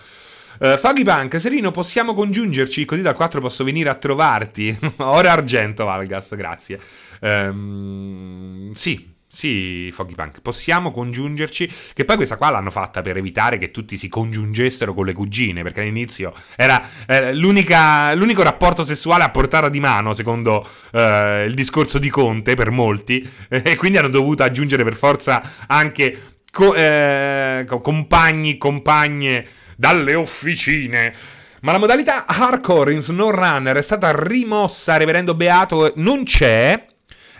[0.59, 4.75] Uh, Faghi Punk, Serino, possiamo congiungerci così dal 4 posso venire a trovarti?
[4.97, 6.81] Ora argento, Valgas, grazie.
[7.21, 11.71] Um, sì, sì, Foggy Punk, possiamo congiungerci.
[11.93, 15.63] Che poi questa qua l'hanno fatta per evitare che tutti si congiungessero con le cugine,
[15.63, 21.99] perché all'inizio era eh, l'unico rapporto sessuale a portata di mano, secondo eh, il discorso
[21.99, 28.57] di Conte, per molti, e quindi hanno dovuto aggiungere per forza anche co- eh, compagni,
[28.57, 31.15] compagne dalle officine.
[31.61, 36.87] Ma la modalità hardcore in SnowRunner è stata rimossa, reverendo Beato, non c'è.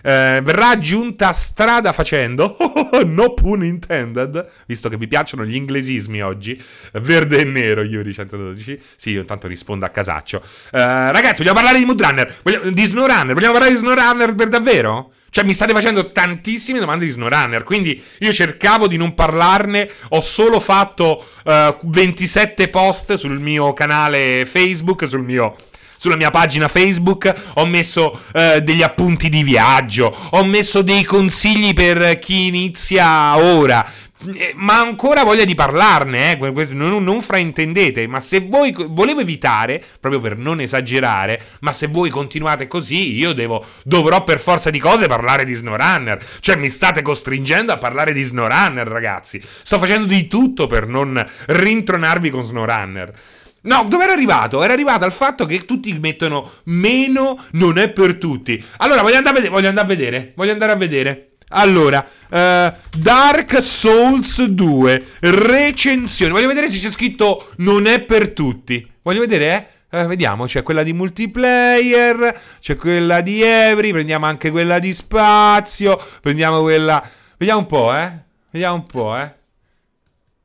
[0.03, 2.57] Eh, verrà aggiunta strada facendo,
[3.05, 6.61] no pun intended, visto che vi piacciono gli inglesismi oggi,
[6.93, 8.81] verde e nero, Yuri 112.
[8.95, 10.41] Sì, io intanto rispondo a casaccio.
[10.71, 12.35] Eh, ragazzi, vogliamo parlare di Moodrunner?
[12.43, 13.33] Vogliamo, di SnowRunner?
[13.33, 15.11] Vogliamo parlare di SnowRunner per davvero?
[15.29, 17.63] Cioè, mi state facendo tantissime domande di SnowRunner.
[17.63, 19.87] Quindi io cercavo di non parlarne.
[20.09, 25.55] Ho solo fatto uh, 27 post sul mio canale Facebook, sul mio
[25.97, 31.73] sulla mia pagina Facebook ho messo eh, degli appunti di viaggio, ho messo dei consigli
[31.73, 33.85] per chi inizia ora.
[34.33, 36.65] Eh, ma ancora voglia di parlarne, eh?
[36.71, 42.09] non, non, fraintendete, ma se voi volevo evitare, proprio per non esagerare, ma se voi
[42.09, 47.03] continuate così, io devo, dovrò per forza di cose parlare di SnowRunner, cioè mi state
[47.03, 49.39] costringendo a parlare di SnowRunner, ragazzi.
[49.61, 53.13] Sto facendo di tutto per non rintronarvi con SnowRunner.
[53.61, 54.63] No, dove era arrivato?
[54.63, 58.63] Era arrivato al fatto che tutti mettono meno non è per tutti.
[58.77, 61.31] Allora, voglio andare a vedere, voglio andare a vedere, voglio andare a vedere.
[61.49, 66.31] Allora, uh, Dark Souls 2, recensione.
[66.31, 68.85] Voglio vedere se c'è scritto non è per tutti.
[69.01, 69.99] Voglio vedere, eh?
[69.99, 76.01] eh vediamo, c'è quella di multiplayer, c'è quella di Evry, prendiamo anche quella di spazio,
[76.21, 77.01] prendiamo quella...
[77.37, 78.11] Vediamo un po', eh?
[78.49, 79.33] Vediamo un po', eh?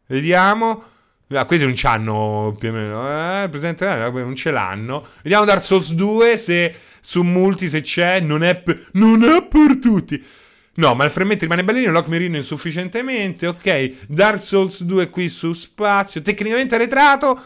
[0.06, 0.90] Vediamo...
[1.34, 3.42] Ah, questi non c'hanno più o meno.
[3.42, 5.06] Eh, presente, eh, non ce l'hanno.
[5.22, 8.20] Vediamo Dark Souls 2 se su multi se c'è.
[8.20, 10.22] Non è, per, non è per tutti.
[10.74, 11.92] No, ma il frammento rimane bellino.
[11.92, 13.46] Lock Merino insufficientemente.
[13.46, 14.06] Ok.
[14.08, 16.22] Dark Souls 2 qui su spazio.
[16.22, 17.40] Tecnicamente arretrato.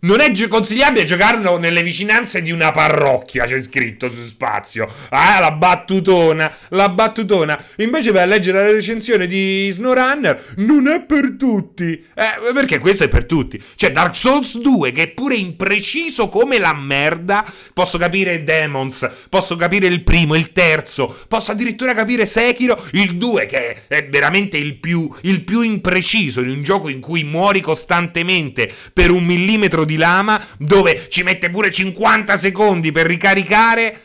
[0.00, 4.88] Non è consigliabile giocarlo nelle vicinanze di una parrocchia, c'è scritto su spazio.
[5.08, 7.60] Ah, la battutona, la battutona.
[7.78, 11.94] Invece a leggere la recensione di SnowRunner, non è per tutti.
[12.14, 13.60] Eh, perché questo è per tutti.
[13.74, 17.44] Cioè, Dark Souls 2, che è pure impreciso come la merda.
[17.74, 23.46] Posso capire Demons, posso capire il primo, il terzo, posso addirittura capire Sekiro, il 2,
[23.46, 28.72] che è veramente il più, il più impreciso in un gioco in cui muori costantemente
[28.92, 34.02] per un millimetro di lama dove ci mette pure 50 secondi per ricaricare.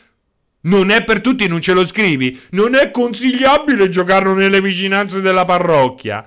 [0.62, 2.40] Non è per tutti, non ce lo scrivi.
[2.50, 6.26] Non è consigliabile giocarlo nelle vicinanze della parrocchia.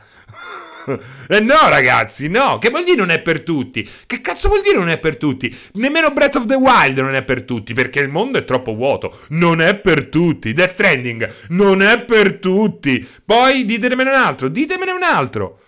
[1.27, 2.57] eh no, ragazzi, no.
[2.57, 3.87] Che vuol dire non è per tutti?
[4.05, 5.55] Che cazzo vuol dire non è per tutti?
[5.73, 9.17] Nemmeno Breath of the Wild non è per tutti, perché il mondo è troppo vuoto.
[9.29, 10.53] Non è per tutti.
[10.53, 13.05] Death Stranding non è per tutti.
[13.23, 15.59] Poi ditemene un altro, ditemene un altro.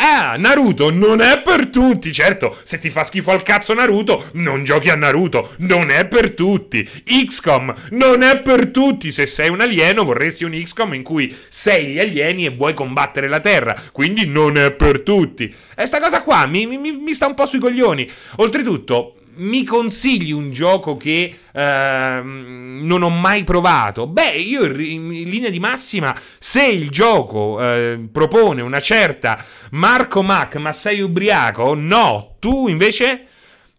[0.00, 2.12] Ah, Naruto non è per tutti.
[2.12, 5.54] Certo, se ti fa schifo al cazzo Naruto, non giochi a Naruto.
[5.58, 6.88] Non è per tutti.
[7.04, 9.10] XCOM non è per tutti.
[9.10, 13.26] Se sei un alieno, vorresti un XCOM in cui sei gli alieni e vuoi combattere
[13.26, 13.74] la Terra.
[13.90, 15.52] Quindi non è per tutti.
[15.76, 18.08] E sta cosa qua mi, mi, mi sta un po' sui coglioni.
[18.36, 24.06] Oltretutto, mi consigli un gioco che eh, non ho mai provato?
[24.06, 30.56] Beh, io in, linea di massima, se il gioco eh, propone una certa Marco Mac,
[30.56, 32.36] ma sei ubriaco, no.
[32.38, 33.24] Tu invece,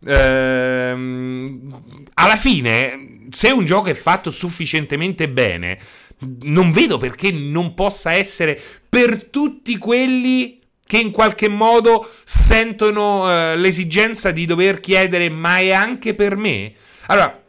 [0.06, 1.82] ehm,
[2.16, 5.80] alla fine, se un gioco è fatto sufficientemente bene,
[6.42, 10.59] non vedo perché non possa essere per tutti quelli
[10.90, 16.74] che in qualche modo sentono eh, l'esigenza di dover chiedere ma è anche per me?
[17.06, 17.44] Allora,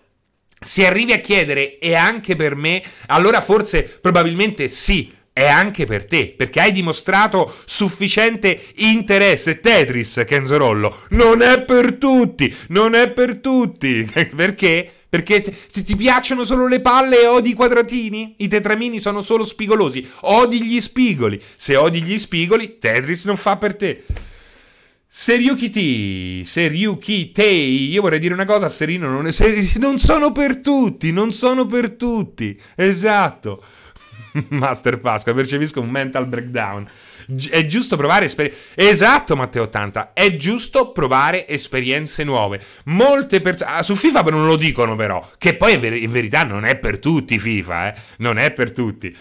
[0.60, 6.04] se arrivi a chiedere è anche per me, allora forse probabilmente sì, è anche per
[6.04, 9.58] te, perché hai dimostrato sufficiente interesse.
[9.60, 14.04] Tetris, Kenzorollo, non è per tutti, non è per tutti.
[14.36, 14.99] perché?
[15.10, 18.36] Perché se ti piacciono solo le palle e odi i quadratini?
[18.38, 20.08] I tetramini sono solo spigolosi.
[20.20, 21.42] Odi gli spigoli.
[21.56, 24.04] Se odi gli spigoli, Tetris non fa per te.
[25.12, 30.30] Seryuki T, Seryuki Tei, io vorrei dire una cosa, Serino, non, è, se, non sono
[30.30, 33.60] per tutti, non sono per tutti, esatto.
[34.50, 36.88] Master Pasqua, percepisco un mental breakdown
[37.50, 38.58] è giusto provare esperienze.
[38.74, 40.12] Esatto, Matteo 80.
[40.12, 42.60] È giusto provare esperienze nuove.
[42.84, 43.70] Molte persone.
[43.70, 45.26] Ah, su FIFA non lo dicono, però.
[45.38, 48.00] Che poi in, ver- in verità non è per tutti FIFA, eh.
[48.18, 49.16] Non è per tutti.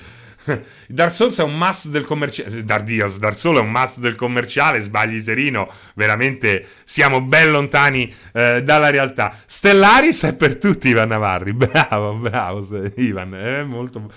[0.87, 2.63] Dark Souls è un must del commerciale.
[2.63, 4.79] Dar Dios, Dark Souls è un must del commerciale.
[4.79, 5.69] Sbagli Serino.
[5.95, 9.41] Veramente siamo ben lontani eh, dalla realtà.
[9.45, 11.53] Stellaris è per tutti, Ivan Navarri.
[11.53, 13.35] Bravo, bravo, Ivan.
[13.35, 14.11] È molto.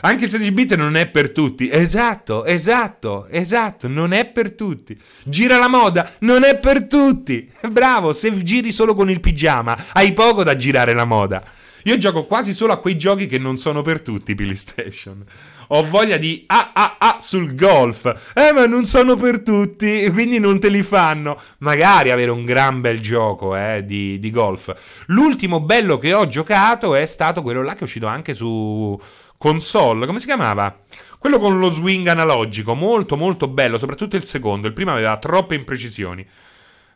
[0.00, 1.68] Anche il 16 bit non è per tutti.
[1.70, 4.98] Esatto, esatto, esatto, non è per tutti.
[5.24, 7.50] Gira la moda, non è per tutti.
[7.70, 11.42] Bravo, se giri solo con il pigiama, hai poco da girare la moda.
[11.84, 15.24] Io gioco quasi solo a quei giochi che non sono per tutti, PlayStation.
[15.68, 18.32] Ho voglia di ah ah ah sul golf.
[18.34, 21.40] Eh, ma non sono per tutti, quindi non te li fanno.
[21.58, 24.74] Magari avere un gran bel gioco eh, di, di golf.
[25.06, 28.98] L'ultimo bello che ho giocato è stato quello là che è uscito anche su
[29.38, 30.80] console, come si chiamava?
[31.18, 35.54] Quello con lo swing analogico, molto molto bello, soprattutto il secondo, il primo aveva troppe
[35.54, 36.26] imprecisioni.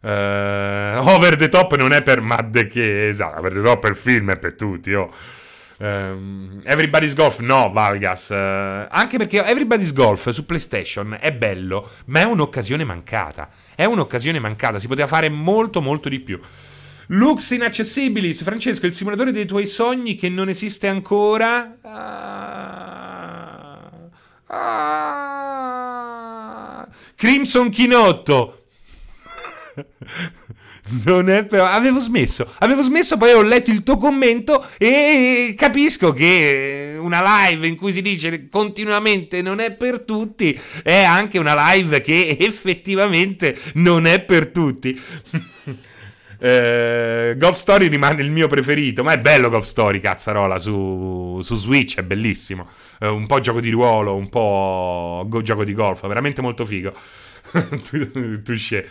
[0.01, 4.33] Uh, over the top non è per Mad che esatto, over the top il film,
[4.33, 5.11] è per tutti, oh.
[5.79, 8.29] Um, Everybody's Golf no, Valgas.
[8.29, 13.49] Uh, anche perché Everybody's Golf su PlayStation è bello, ma è un'occasione mancata.
[13.75, 16.41] È un'occasione mancata, si poteva fare molto molto di più.
[17.13, 21.77] Lux Inaccessibilis, Francesco, il simulatore dei tuoi sogni che non esiste ancora.
[21.83, 23.11] Ah,
[24.47, 25.29] ah,
[27.15, 28.65] Crimson Chinotto.
[31.05, 31.65] Non è però.
[31.65, 32.53] Avevo smesso.
[32.59, 37.93] Avevo smesso, poi ho letto il tuo commento e capisco che una live in cui
[37.93, 44.21] si dice continuamente non è per tutti è anche una live che effettivamente non è
[44.21, 45.01] per tutti.
[46.45, 51.55] Eh, Golf Story rimane il mio preferito, ma è bello Golf Story, cazzarola, su, su
[51.55, 52.69] Switch, è bellissimo.
[52.99, 56.93] Eh, un po' gioco di ruolo, un po' go- gioco di golf, veramente molto figo.
[58.43, 58.89] Touché.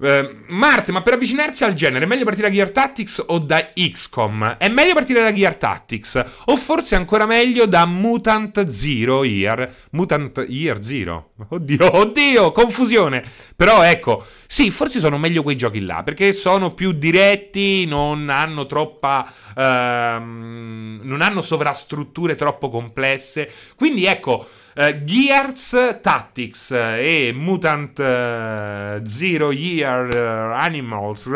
[0.00, 3.72] Uh, Marte, ma per avvicinarsi al genere è meglio partire da Gear Tactics o da
[3.74, 4.56] XCOM?
[4.56, 9.70] È meglio partire da Gear Tactics o forse ancora meglio da Mutant Zero Year?
[9.90, 11.32] Mutant Year Zero?
[11.48, 13.22] Oddio, oddio, confusione.
[13.54, 18.64] Però ecco, sì, forse sono meglio quei giochi là perché sono più diretti, non hanno
[18.64, 19.30] troppa.
[19.54, 23.52] Uh, non hanno sovrastrutture troppo complesse.
[23.76, 24.48] Quindi ecco.
[24.80, 31.28] Uh, Gears Tactics e Mutant uh, Zero Year uh, Animals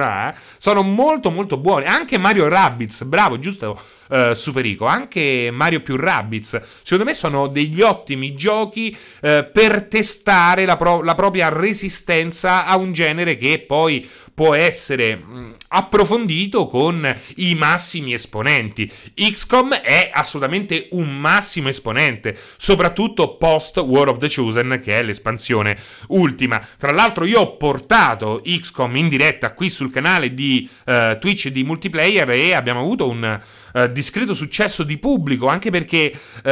[0.57, 1.85] sono molto molto buoni.
[1.85, 3.79] Anche Mario Rabbids, bravo, giusto?
[4.07, 10.67] Uh, Superico, anche Mario più Rabbids, secondo me sono degli ottimi giochi uh, per testare
[10.67, 17.11] la, pro- la, propria resistenza a un genere che poi può essere mh, approfondito con
[17.37, 18.91] i massimi esponenti.
[19.15, 25.79] XCOM è assolutamente un massimo esponente, soprattutto post War of the Chosen, che è l'espansione
[26.09, 26.61] ultima.
[26.77, 31.63] Tra l'altro, io ho portato XCOM in diretta qui sul canale di uh, Twitch di
[31.63, 33.41] multiplayer e abbiamo avuto un
[33.73, 36.13] uh, discreto successo di pubblico, anche perché
[36.45, 36.51] uh,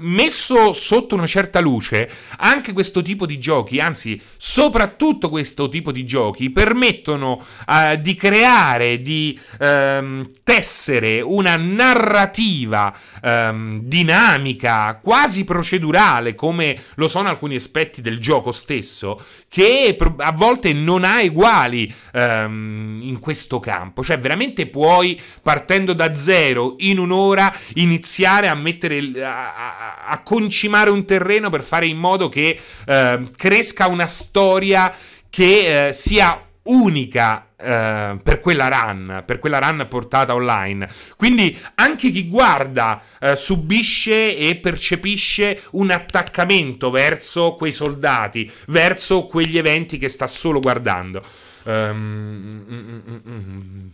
[0.00, 6.04] messo sotto una certa luce, anche questo tipo di giochi, anzi, soprattutto questo tipo di
[6.04, 16.78] giochi, permettono uh, di creare, di um, tessere una narrativa um, dinamica, quasi procedurale, come
[16.96, 23.18] lo sono alcuni aspetti del gioco stesso, che a volte non ha uguali um, in
[23.20, 24.02] questo campo.
[24.02, 30.90] Cioè, veramente puoi, partendo da zero, in un'ora, iniziare a mettere, a, a, a concimare
[30.90, 34.94] un terreno per fare in modo che uh, cresca una storia
[35.28, 40.90] che uh, sia unica Uh, per quella run, per quella run portata online.
[41.16, 49.58] Quindi anche chi guarda uh, subisce e percepisce un attaccamento verso quei soldati, verso quegli
[49.58, 51.24] eventi che sta solo guardando.
[51.62, 53.86] Um, mm, mm, mm,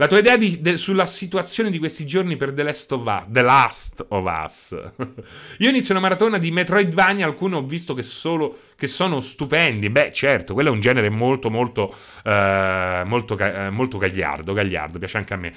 [0.00, 3.26] la tua idea di, de, sulla situazione di questi giorni per The Last of Us?
[3.28, 4.82] The Last of Us.
[5.58, 9.90] Io inizio una maratona di Metroidvania, alcuni ho visto che, solo, che sono stupendi.
[9.90, 11.94] Beh, certo, quello è un genere molto, molto,
[12.24, 15.54] uh, molto, uh, molto gagliardo, gagliardo, piace anche a me.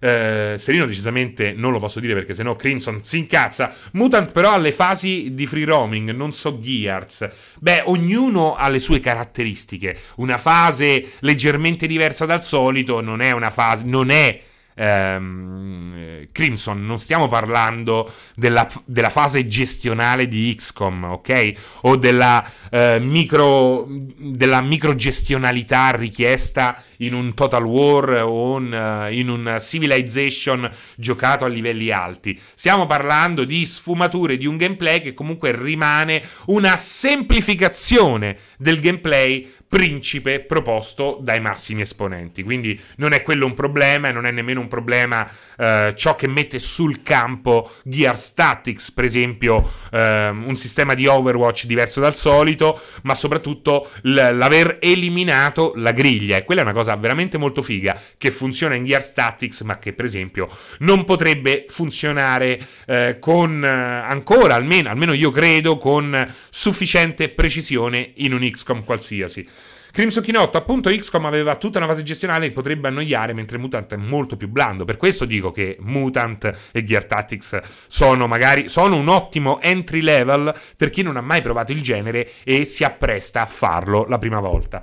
[0.00, 3.74] Eh, Serino decisamente non lo posso dire perché sennò Crimson si incazza.
[3.92, 7.28] Mutant però ha le fasi di free roaming, non so Gears.
[7.58, 9.96] Beh, ognuno ha le sue caratteristiche.
[10.16, 13.84] Una fase leggermente diversa dal solito non è una fase...
[13.84, 14.40] non è
[14.78, 21.52] ehm, Crimson, non stiamo parlando della, della, fase gestionale di XCOM, ok?
[21.82, 29.28] O della, eh, micro, della microgestionalità richiesta in un Total War o un, uh, in
[29.28, 32.38] un Civilization giocato a livelli alti.
[32.54, 40.40] Stiamo parlando di sfumature di un gameplay che comunque rimane una semplificazione del gameplay principe
[40.40, 42.42] proposto dai massimi esponenti.
[42.42, 46.58] Quindi non è quello un problema non è nemmeno un problema eh, ciò che mette
[46.58, 53.14] sul campo Gear Statics, per esempio eh, un sistema di Overwatch diverso dal solito, ma
[53.14, 56.36] soprattutto l- l'aver eliminato la griglia.
[56.36, 59.92] E quella è una cosa veramente molto figa che funziona in Gear Statics, ma che
[59.92, 60.48] per esempio
[60.78, 68.32] non potrebbe funzionare eh, con eh, ancora, almeno, almeno io credo, con sufficiente precisione in
[68.32, 69.46] un XCOM qualsiasi.
[69.90, 73.96] Crimson Chinotto, appunto, XCOM aveva tutta una fase gestionale che potrebbe annoiare, mentre Mutant è
[73.96, 74.84] molto più blando.
[74.84, 80.54] Per questo dico che Mutant e Gear Tactics sono magari sono un ottimo entry level
[80.76, 84.40] per chi non ha mai provato il genere e si appresta a farlo la prima
[84.40, 84.82] volta.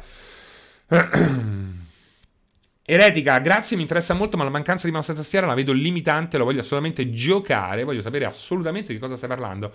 [2.88, 6.38] Eretica, grazie, mi interessa molto, ma la mancanza di mouse e tastiera la vedo limitante,
[6.38, 9.74] lo voglio assolutamente giocare, voglio sapere assolutamente di cosa stai parlando.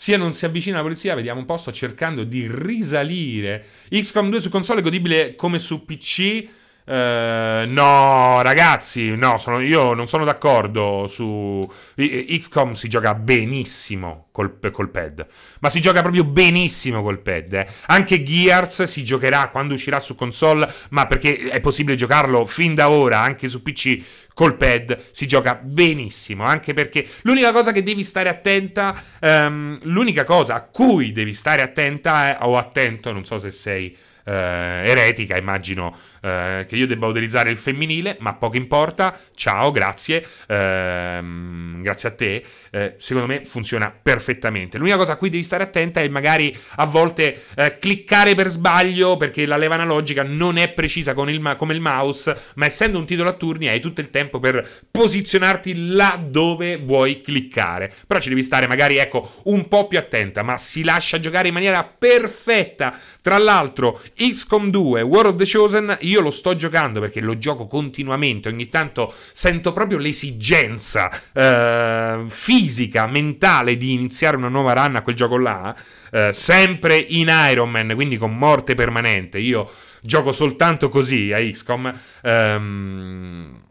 [0.00, 3.66] Sia non si avvicina la polizia, vediamo un po', sto cercando di risalire.
[3.90, 6.48] XCOM 2 su console è godibile come su PC.
[6.90, 11.64] Uh, no, ragazzi, no, sono, io non sono d'accordo su
[11.94, 15.24] XCOM si gioca benissimo col, col, pad,
[15.60, 17.52] ma si gioca proprio benissimo col pad.
[17.52, 17.66] Eh.
[17.86, 22.90] Anche Gears si giocherà quando uscirà su console, ma perché è possibile giocarlo fin da
[22.90, 24.02] ora anche su PC
[24.34, 30.24] col pad si gioca benissimo, anche perché l'unica cosa che devi stare attenta, um, l'unica
[30.24, 35.36] cosa a cui devi stare attenta è, o attento, non so se sei uh, eretica,
[35.36, 39.18] immagino eh, che io debba utilizzare il femminile, ma poco importa.
[39.34, 40.26] Ciao, grazie.
[40.48, 42.44] Ehm, grazie a te.
[42.70, 44.78] Eh, secondo me funziona perfettamente.
[44.78, 49.16] L'unica cosa a cui devi stare attenta è magari a volte eh, cliccare per sbaglio
[49.16, 53.06] perché la leva analogica non è precisa il ma- come il mouse, ma essendo un
[53.06, 57.92] titolo a turni hai tutto il tempo per posizionarti là dove vuoi cliccare.
[58.06, 61.54] Però ci devi stare magari, ecco, un po' più attenta, ma si lascia giocare in
[61.54, 62.96] maniera perfetta.
[63.22, 67.66] Tra l'altro, XCOM 2, War of the Chosen, io lo sto giocando perché lo gioco
[67.66, 75.02] continuamente, ogni tanto sento proprio l'esigenza eh, fisica, mentale di iniziare una nuova run a
[75.02, 75.74] quel gioco là,
[76.10, 79.38] eh, sempre in Iron Man, quindi con morte permanente.
[79.38, 79.70] Io
[80.02, 82.00] gioco soltanto così a XCOM.
[82.22, 83.62] Ehm,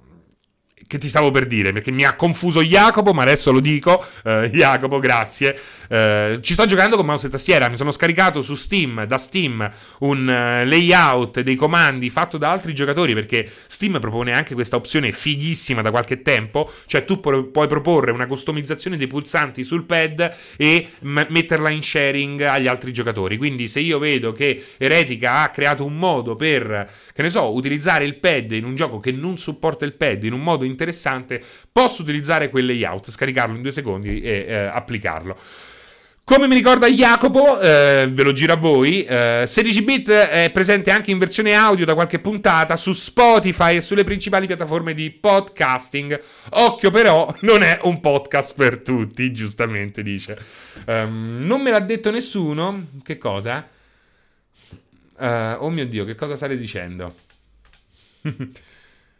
[0.89, 4.03] che ti stavo per dire, perché mi ha confuso Jacopo, ma adesso lo dico.
[4.23, 5.55] Uh, Jacopo, grazie.
[5.87, 7.69] Uh, ci sto giocando con mouse e tastiera.
[7.69, 12.73] Mi sono scaricato su Steam, da Steam, un uh, layout dei comandi fatto da altri
[12.73, 16.71] giocatori, perché Steam propone anche questa opzione fighissima da qualche tempo.
[16.87, 21.83] Cioè, tu pu- puoi proporre una customizzazione dei pulsanti sul pad e m- metterla in
[21.83, 23.37] sharing agli altri giocatori.
[23.37, 28.05] Quindi, se io vedo che Eretica ha creato un modo per, che ne so, utilizzare
[28.05, 32.01] il pad in un gioco che non supporta il pad in un modo interessante, posso
[32.01, 35.37] utilizzare quel layout, scaricarlo in due secondi e eh, applicarlo.
[36.23, 41.09] Come mi ricorda Jacopo, eh, ve lo giro a voi, eh, 16-bit è presente anche
[41.09, 46.21] in versione audio da qualche puntata su Spotify e sulle principali piattaforme di podcasting.
[46.51, 50.37] Occhio però, non è un podcast per tutti, giustamente dice.
[50.85, 52.85] Um, non me l'ha detto nessuno.
[53.01, 53.67] Che cosa?
[55.17, 57.15] Uh, oh mio Dio, che cosa state dicendo?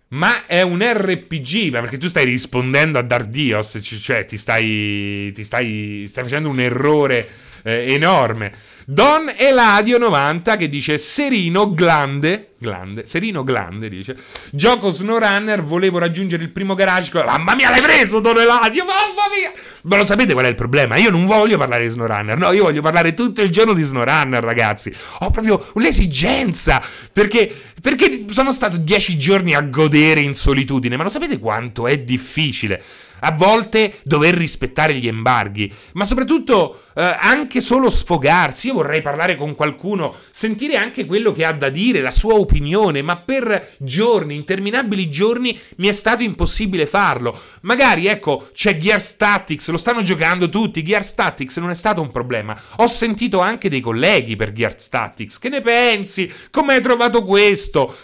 [0.10, 6.06] ma è un RPG, perché tu stai rispondendo a Dardios, cioè ti stai, ti stai,
[6.08, 7.28] stai facendo un errore
[7.64, 8.52] eh, enorme.
[8.92, 14.18] Don Eladio 90 che dice Serino Glande, glande, Serino Glande dice
[14.50, 19.52] Gioco SnowRunner, volevo raggiungere il primo garage Mamma mia l'hai preso Don Eladio, mamma mia
[19.84, 20.96] Ma lo sapete qual è il problema?
[20.96, 24.44] Io non voglio parlare di SnowRunner, no, io voglio parlare tutto il giorno di SnowRunner
[24.44, 26.82] ragazzi Ho proprio un'esigenza
[27.14, 32.00] Perché, perché sono stato dieci giorni a godere in solitudine Ma lo sapete quanto è
[32.00, 32.82] difficile?
[33.20, 38.68] A volte dover rispettare gli embarghi, ma soprattutto eh, anche solo sfogarsi.
[38.68, 43.02] Io vorrei parlare con qualcuno, sentire anche quello che ha da dire, la sua opinione,
[43.02, 47.40] ma per giorni, interminabili giorni, mi è stato impossibile farlo.
[47.62, 52.12] Magari, ecco, c'è Gear Statics, lo stanno giocando tutti, Gear Statics non è stato un
[52.12, 52.60] problema.
[52.78, 56.32] Ho sentito anche dei colleghi per Gear Statics, che ne pensi?
[56.52, 57.96] Come hai trovato questo?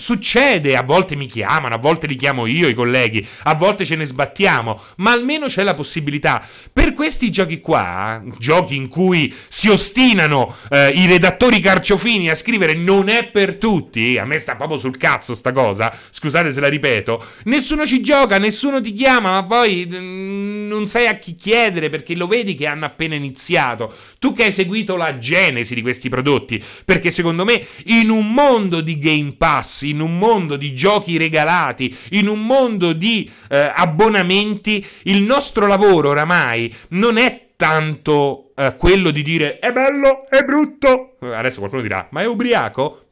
[0.00, 3.96] Succede, a volte mi chiamano, a volte li chiamo io i colleghi, a volte ce
[3.96, 6.42] ne sbattiamo, ma almeno c'è la possibilità.
[6.72, 12.72] Per questi giochi qua, giochi in cui si ostinano eh, i redattori carciofini a scrivere
[12.72, 16.68] non è per tutti, a me sta proprio sul cazzo sta cosa, scusate se la
[16.68, 21.90] ripeto, nessuno ci gioca, nessuno ti chiama, ma poi mm, non sai a chi chiedere
[21.90, 23.94] perché lo vedi che hanno appena iniziato.
[24.18, 28.80] Tu che hai seguito la genesi di questi prodotti, perché secondo me in un mondo
[28.80, 34.84] di Game Pass, in un mondo di giochi regalati, in un mondo di eh, abbonamenti,
[35.04, 41.16] il nostro lavoro oramai non è tanto eh, quello di dire è bello, è brutto.
[41.20, 43.04] Adesso qualcuno dirà, ma è ubriaco?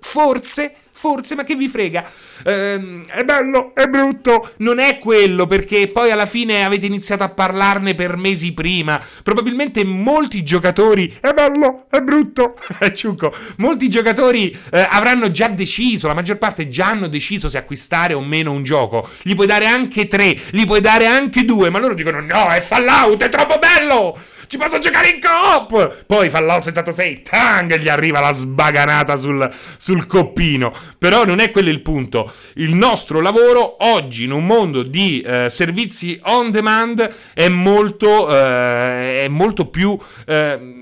[0.00, 2.04] Forse, forse, ma che vi frega?
[2.44, 4.52] Ehm, è bello, è brutto.
[4.58, 9.02] Non è quello, perché poi alla fine avete iniziato a parlarne per mesi prima.
[9.22, 11.16] Probabilmente molti giocatori.
[11.20, 12.54] È bello, è brutto.
[12.92, 13.34] Ciucco.
[13.56, 18.20] Molti giocatori eh, avranno già deciso, la maggior parte già hanno deciso se acquistare o
[18.20, 19.08] meno un gioco.
[19.22, 22.60] Gli puoi dare anche tre, gli puoi dare anche due, ma loro dicono: no, è
[22.60, 24.18] Fallout, è troppo bello.
[24.52, 26.04] Ci posso giocare in coop!
[26.04, 30.74] Poi Fallout 76, tang, gli arriva la sbaganata sul, sul coppino.
[30.98, 32.30] Però non è quello il punto.
[32.56, 39.24] Il nostro lavoro oggi, in un mondo di eh, servizi on demand, è molto, eh,
[39.24, 39.98] è molto più...
[40.26, 40.80] Eh,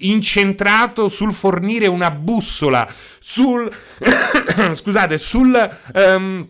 [0.00, 2.88] incentrato sul fornire una bussola,
[3.18, 3.68] sul
[4.70, 6.48] scusate, sul um,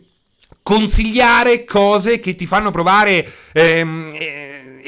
[0.62, 4.10] consigliare cose che ti fanno provare um,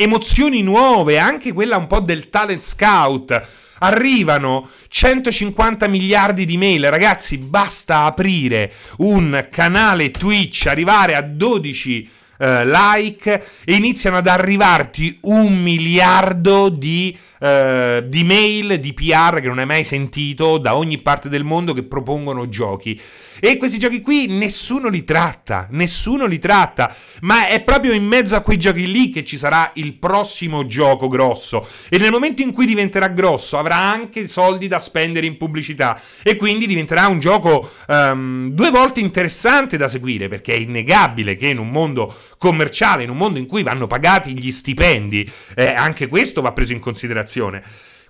[0.03, 3.49] emozioni nuove, anche quella un po' del talent scout.
[3.81, 12.09] Arrivano 150 miliardi di mail, ragazzi, basta aprire un canale Twitch, arrivare a 12
[12.41, 19.49] eh, like e iniziano ad arrivarti un miliardo di eh, di mail, di PR che
[19.49, 23.01] non hai mai sentito da ogni parte del mondo che propongono giochi.
[23.41, 28.37] E questi giochi qui nessuno li tratta, nessuno li tratta, ma è proprio in mezzo
[28.37, 31.67] a quei giochi lì che ci sarà il prossimo gioco grosso.
[31.89, 36.37] E nel momento in cui diventerà grosso avrà anche soldi da spendere in pubblicità e
[36.37, 41.59] quindi diventerà un gioco um, due volte interessante da seguire perché è innegabile che in
[41.59, 46.41] un mondo commerciale, in un mondo in cui vanno pagati gli stipendi, eh, anche questo
[46.41, 47.63] va preso in considerazione.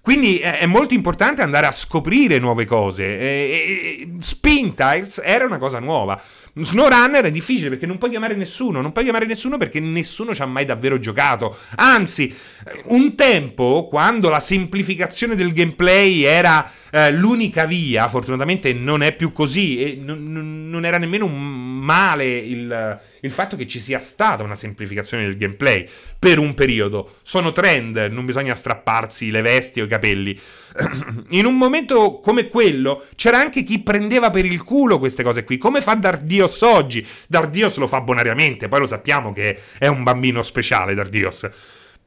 [0.03, 3.05] Quindi è molto importante andare a scoprire nuove cose.
[3.05, 6.21] E, e, Spin Tiles era una cosa nuova.
[6.55, 10.41] SnowRunner è difficile perché non puoi chiamare nessuno, non puoi chiamare nessuno perché nessuno ci
[10.41, 11.55] ha mai davvero giocato.
[11.77, 12.35] Anzi,
[12.85, 19.33] un tempo, quando la semplificazione del gameplay era eh, l'unica via, fortunatamente non è più
[19.33, 24.43] così e non, non era nemmeno un male il, il, fatto che ci sia stata
[24.43, 27.17] una semplificazione del gameplay per un periodo.
[27.23, 30.39] Sono trend, non bisogna strapparsi le vesti o i capelli.
[31.31, 35.59] In un momento come quello c'era anche chi prendeva per il culo queste cose qui,
[35.59, 37.07] come fa Dardios oggi.
[37.27, 41.49] Dardios lo fa bonariamente, poi lo sappiamo che è un bambino speciale Dardios.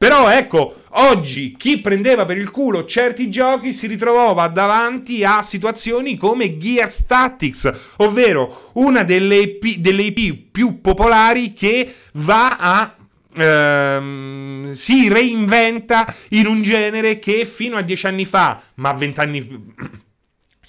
[0.04, 6.18] Però ecco, oggi chi prendeva per il culo certi giochi si ritrovava davanti a situazioni
[6.18, 12.94] come Gear Statics, ovvero una delle IP, delle IP più popolari che va a
[13.34, 19.72] ehm, si reinventa in un genere che fino a dieci anni fa, ma vent'anni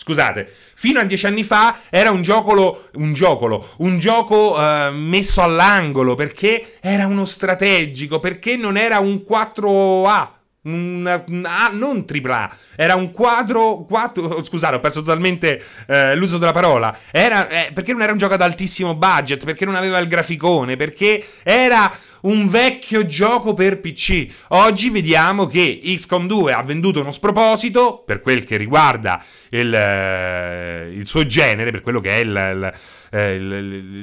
[0.06, 5.41] Scusate, fino a dieci anni fa era un giocolo, un giocolo, un gioco uh, messo
[5.41, 10.28] all'angolo perché era uno strategico, perché non era un 4A,
[10.66, 16.38] un, un A, non AAA, era un quadro, quattro, scusate ho perso totalmente eh, l'uso
[16.38, 19.97] della parola, era, eh, perché non era un gioco ad altissimo budget, perché non aveva
[19.97, 21.91] il graficone, perché era
[22.26, 24.28] un vecchio gioco per PC.
[24.49, 30.89] Oggi vediamo che XCOM 2 ha venduto uno sproposito per quel che riguarda il, eh,
[30.93, 32.73] il suo genere, per quello che è il, il
[33.15, 33.51] eh, il,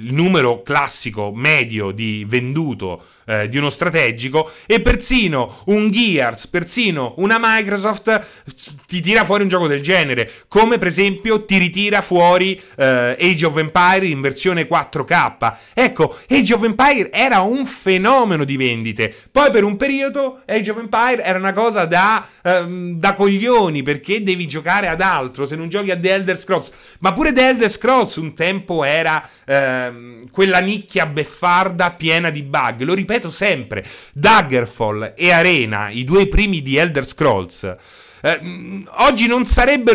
[0.04, 7.14] il, numero classico medio di venduto eh, di uno strategico e persino un Gears, persino
[7.18, 8.26] una Microsoft
[8.86, 13.46] ti tira fuori un gioco del genere, come per esempio ti ritira fuori eh, Age
[13.46, 15.56] of Empire in versione 4K.
[15.74, 20.78] Ecco, Age of Empire era un fenomeno di vendite, poi per un periodo Age of
[20.78, 25.68] Empire era una cosa da, ehm, da coglioni perché devi giocare ad altro se non
[25.68, 30.58] giochi a The Elder Scrolls, ma pure The Elder Scrolls un tempo era ehm, quella
[30.58, 33.84] nicchia beffarda piena di bug, lo ripeto ripeto sempre,
[34.14, 37.76] Daggerfall e Arena, i due primi di Elder Scrolls,
[38.24, 38.40] eh,
[38.98, 39.44] oggi non,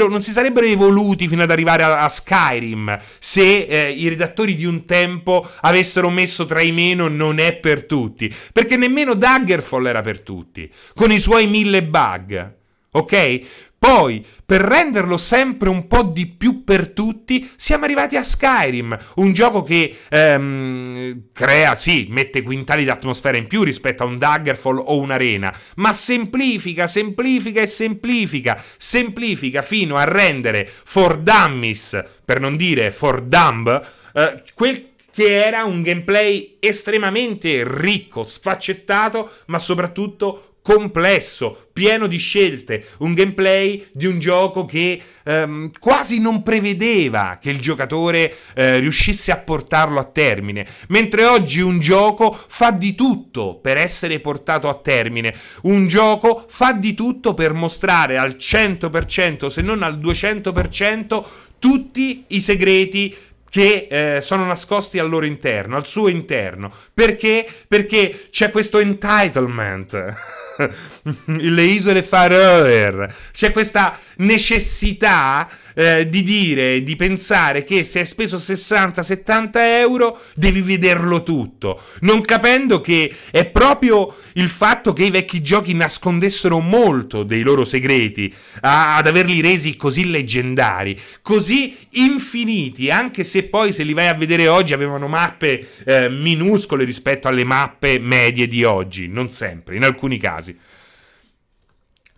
[0.10, 4.66] non, si sarebbero evoluti fino ad arrivare a, a Skyrim se eh, i redattori di
[4.66, 10.02] un tempo avessero messo tra i meno non è per tutti, perché nemmeno Daggerfall era
[10.02, 12.56] per tutti, con i suoi mille bug.
[12.92, 13.40] Ok?
[13.80, 19.34] Poi, per renderlo sempre un po' di più per tutti, siamo arrivati a Skyrim, un
[19.34, 24.82] gioco che ehm, crea, sì, mette quintali di atmosfera in più rispetto a un Daggerfall
[24.84, 32.56] o un'arena, ma semplifica, semplifica e semplifica, semplifica fino a rendere for dummies, per non
[32.56, 41.70] dire for dumb, eh, quel che era un gameplay estremamente ricco, sfaccettato, ma soprattutto complesso,
[41.72, 47.62] pieno di scelte, un gameplay di un gioco che ehm, quasi non prevedeva che il
[47.62, 53.78] giocatore eh, riuscisse a portarlo a termine, mentre oggi un gioco fa di tutto per
[53.78, 59.84] essere portato a termine, un gioco fa di tutto per mostrare al 100% se non
[59.84, 61.24] al 200%
[61.60, 63.16] tutti i segreti
[63.50, 66.70] che eh, sono nascosti al loro interno, al suo interno.
[66.94, 67.48] Perché?
[67.70, 70.36] Perché c'è questo entitlement.
[71.26, 73.14] le isole Faroe.
[73.32, 75.48] C'è questa necessità
[75.78, 82.22] eh, di dire, di pensare che se hai speso 60-70 euro devi vederlo tutto, non
[82.22, 88.34] capendo che è proprio il fatto che i vecchi giochi nascondessero molto dei loro segreti
[88.62, 94.16] a, ad averli resi così leggendari, così infiniti, anche se poi se li vai a
[94.16, 99.84] vedere oggi avevano mappe eh, minuscole rispetto alle mappe medie di oggi, non sempre, in
[99.84, 100.58] alcuni casi.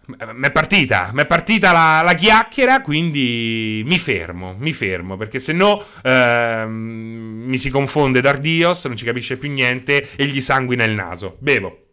[0.09, 5.37] Mi è partita, mi è partita la, la, chiacchiera, quindi mi fermo, mi fermo, perché
[5.37, 10.83] se no ehm, mi si confonde Dardios, non ci capisce più niente e gli sanguina
[10.83, 11.37] il naso.
[11.39, 11.83] Bevo.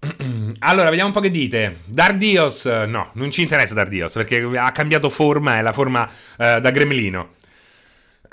[0.58, 1.78] Allora, vediamo un po' che dite.
[1.84, 6.70] Dardios, no, non ci interessa Dardios, perché ha cambiato forma, è la forma eh, da
[6.70, 7.30] gremlino.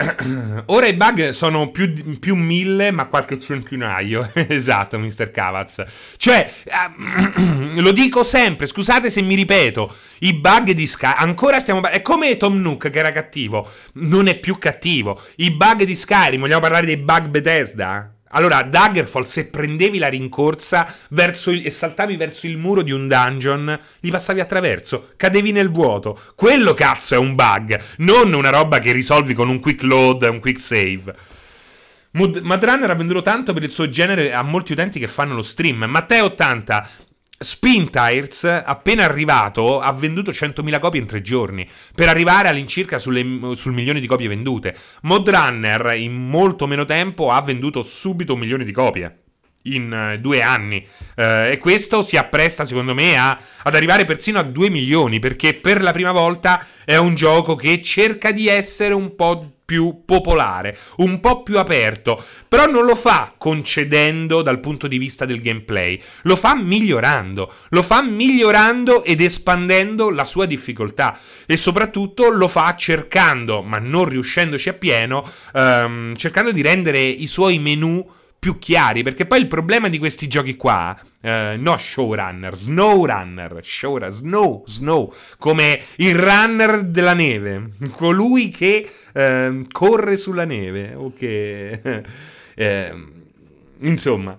[0.67, 4.29] Ora i bug sono più, più mille, ma qualche centinaio.
[4.33, 5.31] esatto, Mr.
[5.31, 5.83] Cavaz.
[6.17, 11.13] Cioè, uh, lo dico sempre, scusate se mi ripeto, i bug di Sky...
[11.15, 11.81] Ancora stiamo...
[11.87, 13.69] È come Tom Nook che era cattivo.
[13.93, 15.21] Non è più cattivo.
[15.37, 18.15] I bug di Skyrim, vogliamo parlare dei bug Bethesda?
[18.31, 23.79] Allora, Daggerfall, se prendevi la rincorsa il, e saltavi verso il muro di un dungeon,
[23.99, 26.19] gli passavi attraverso, cadevi nel vuoto.
[26.35, 30.39] Quello cazzo è un bug, non una roba che risolvi con un quick load, un
[30.39, 31.15] quick save.
[32.11, 35.83] Madrunner ha venduto tanto per il suo genere a molti utenti che fanno lo stream.
[35.85, 36.85] Matteo80,
[37.43, 43.55] Spin Tires, appena arrivato, ha venduto 100.000 copie in tre giorni, per arrivare all'incirca sulle,
[43.55, 44.77] sul milione di copie vendute.
[45.01, 49.20] Modrunner, in molto meno tempo, ha venduto subito un milione di copie.
[49.63, 50.85] In uh, due anni.
[51.15, 55.53] Uh, e questo si appresta secondo me a, ad arrivare persino a 2 milioni perché
[55.53, 60.77] per la prima volta è un gioco che cerca di essere un po' più popolare,
[60.97, 65.97] un po' più aperto, però non lo fa concedendo dal punto di vista del gameplay,
[66.23, 72.75] lo fa migliorando, lo fa migliorando ed espandendo la sua difficoltà e soprattutto lo fa
[72.75, 78.05] cercando, ma non riuscendoci appieno, ehm, cercando di rendere i suoi menu
[78.41, 84.11] più chiari, perché poi il problema di questi giochi qua, eh, no showrunner, snowrunner, showrunner,
[84.11, 92.03] snow, snow, come il runner della neve, colui che eh, corre sulla neve, o che...
[92.55, 93.05] eh,
[93.81, 94.35] insomma...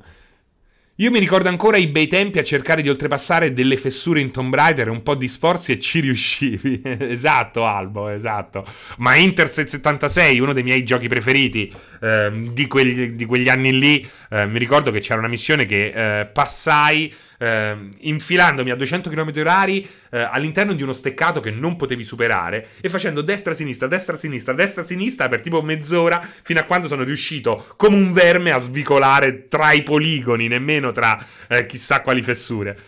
[1.03, 4.55] Io mi ricordo ancora i bei tempi a cercare di oltrepassare delle fessure in Tomb
[4.55, 6.80] Raider, un po' di sforzi e ci riuscivi.
[6.84, 8.64] esatto, Albo, esatto.
[8.98, 11.68] Ma Interset 76, uno dei miei giochi preferiti
[12.00, 16.20] eh, di, quegli, di, quegli anni lì, eh, mi ricordo che c'era una missione che
[16.20, 17.12] eh, passai
[17.43, 22.68] eh, infilandomi a 200 km orari eh, all'interno di uno steccato che non potevi superare
[22.80, 28.12] e facendo destra-sinistra, destra-sinistra, destra-sinistra per tipo mezz'ora fino a quando sono riuscito come un
[28.12, 31.18] verme a svicolare tra i poligoni, nemmeno tra
[31.49, 32.78] eh, chissà quali fessure.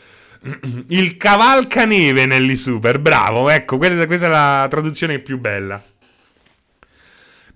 [0.89, 5.83] Il cavalcaneve Nelly Super, bravo, ecco, questa è la traduzione più bella.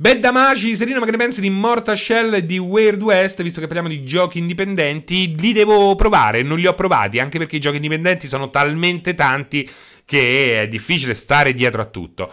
[0.00, 3.42] Bad Damaci, Serino, ma che ne pensi di Mortal Shell e di Weird West?
[3.42, 7.56] Visto che parliamo di giochi indipendenti, li devo provare, non li ho provati, anche perché
[7.56, 9.68] i giochi indipendenti sono talmente tanti
[10.04, 12.32] che è difficile stare dietro a tutto.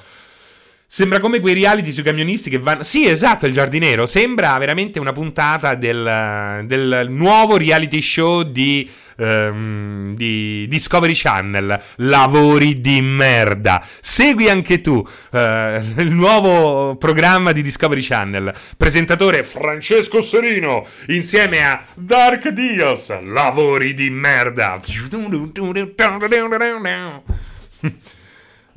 [0.96, 2.82] Sembra come quei reality sui camionisti che vanno.
[2.82, 4.06] Sì, esatto, il giardiniero.
[4.06, 11.84] Sembra veramente una puntata del, del nuovo reality show di, um, di, Discovery Channel.
[11.98, 13.86] Lavori di merda.
[14.00, 15.38] Segui anche tu uh,
[15.98, 18.54] il nuovo programma di Discovery Channel.
[18.78, 23.12] Presentatore Francesco Serino insieme a Dark Dios.
[23.22, 24.80] Lavori di merda.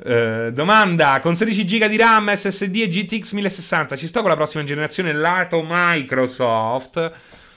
[0.01, 4.35] Eh, domanda: con 16 GB di RAM, SSD e GTX 1060 ci sto con la
[4.35, 7.11] prossima generazione lato Microsoft?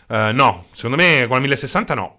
[0.08, 2.18] Uh, no, secondo me con la 1060 no.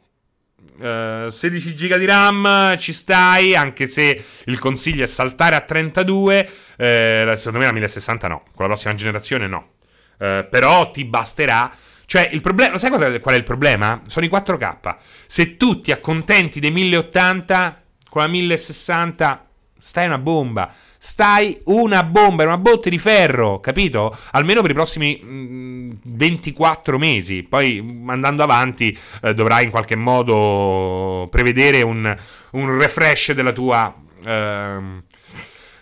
[0.80, 6.50] Uh, 16 GB di RAM ci stai, anche se il consiglio è saltare a 32.
[6.78, 9.74] Eh, secondo me la 1060 no, con la prossima generazione no.
[10.18, 11.72] però ti basterà.
[12.06, 12.78] Cioè, il problema.
[12.78, 14.02] Sai qual è il problema?
[14.08, 14.96] Sono i 4K.
[15.28, 19.48] Se tu ti accontenti dei 1080 con la 1060
[19.86, 20.74] Stai una bomba.
[20.98, 24.18] Stai una bomba, una botte di ferro, capito?
[24.32, 27.44] Almeno per i prossimi mh, 24 mesi.
[27.44, 32.16] Poi andando avanti eh, dovrai in qualche modo prevedere un,
[32.52, 35.04] un refresh della tua, eh,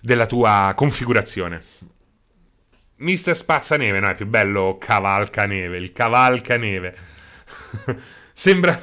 [0.01, 1.61] della tua configurazione.
[2.95, 6.95] Mister Spazzaneve, no, è più bello Cavalcaneve, il Cavalcaneve.
[8.33, 8.81] Sembra...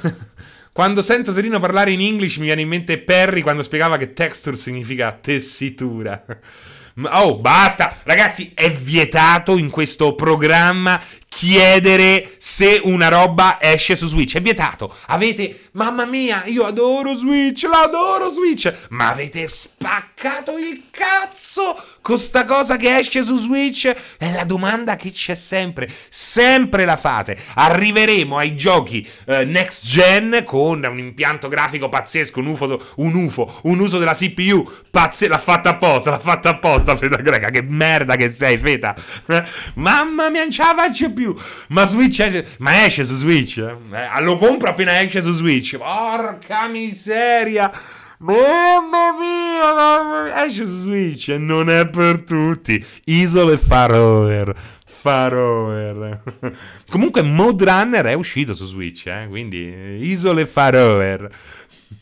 [0.71, 4.55] Quando sento Serino parlare in English mi viene in mente Perry quando spiegava che texture
[4.57, 6.23] significa tessitura.
[7.01, 7.99] Oh, basta!
[8.03, 14.35] Ragazzi, è vietato in questo programma chiedere se una roba esce su Switch.
[14.35, 14.93] È vietato.
[15.07, 18.73] Avete, mamma mia, io adoro Switch, l'adoro Switch.
[18.89, 23.93] Ma avete spaccato il cazzo con sta cosa che esce su Switch?
[24.17, 25.89] È la domanda che c'è sempre.
[26.09, 27.37] Sempre la fate.
[27.53, 33.59] Arriveremo ai giochi eh, next gen con un impianto grafico pazzesco, un UFO, un UFO,
[33.63, 35.31] un uso della CPU pazzesco.
[35.31, 37.49] L'ha fatta apposta, l'ha fatta apposta, Feta Greca.
[37.49, 38.95] Che merda che sei, Feta.
[39.75, 41.18] mamma mia, non ce la faccio più.
[41.67, 42.45] Ma Switch esce.
[42.59, 43.57] Ma esce su Switch?
[43.57, 44.21] Eh?
[44.21, 45.77] Lo compro appena esce su Switch.
[45.77, 47.71] Porca miseria.
[48.19, 50.45] Mamma mia, mamma mia.
[50.45, 52.83] Esce su Switch e non è per tutti.
[53.05, 54.53] Isole Faroer.
[54.85, 56.21] Faroer.
[56.89, 59.27] Comunque, Mod Runner è uscito su Switch, eh?
[59.29, 61.29] quindi Isole Faroer.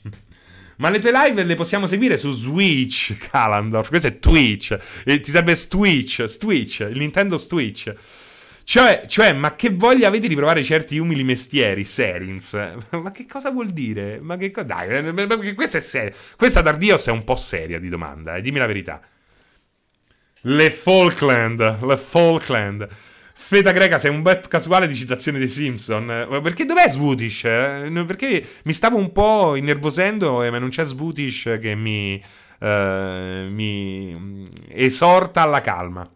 [0.78, 3.90] Ma le tue live le possiamo seguire su Switch, Calandorf.
[3.90, 4.78] Questo è Twitch.
[5.06, 7.94] E ti serve Switch, Switch, il Nintendo Switch.
[8.70, 12.52] Cioè, cioè, ma che voglia avete di provare certi umili mestieri, Serins?
[13.02, 14.20] Ma che cosa vuol dire?
[14.20, 14.66] Ma che cosa...
[14.68, 16.14] Dai, eh, questa è seria.
[16.36, 19.00] Questa Dardios è un po' seria di domanda, eh, dimmi la verità.
[20.42, 22.90] Le Falkland, le Falkland.
[23.34, 26.42] Feta greca, sei un bet casuale di citazione dei Simpson.
[26.44, 27.46] Perché dov'è Svutish?
[27.46, 28.04] Eh?
[28.06, 32.22] Perché mi stavo un po' innervosendo, ma non c'è Svutish che mi,
[32.60, 32.68] uh,
[33.50, 36.12] mi esorta alla calma.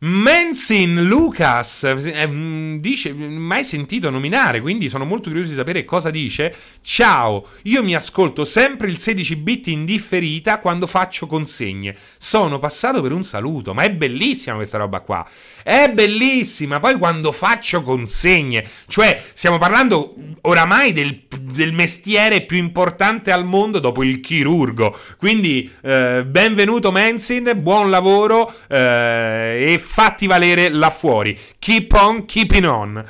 [0.00, 6.54] Menzin Lucas eh, dice mai sentito nominare quindi sono molto curioso di sapere cosa dice.
[6.82, 11.96] Ciao io mi ascolto sempre il 16 bit in differita quando faccio consegne.
[12.16, 15.28] Sono passato per un saluto ma è bellissima questa roba qua.
[15.64, 23.32] È bellissima poi quando faccio consegne cioè stiamo parlando oramai del, del mestiere più importante
[23.32, 24.96] al mondo dopo il chirurgo.
[25.16, 31.38] Quindi eh, benvenuto Menzin buon lavoro eh, e fatti valere là fuori.
[31.58, 33.04] Keep on keeping on.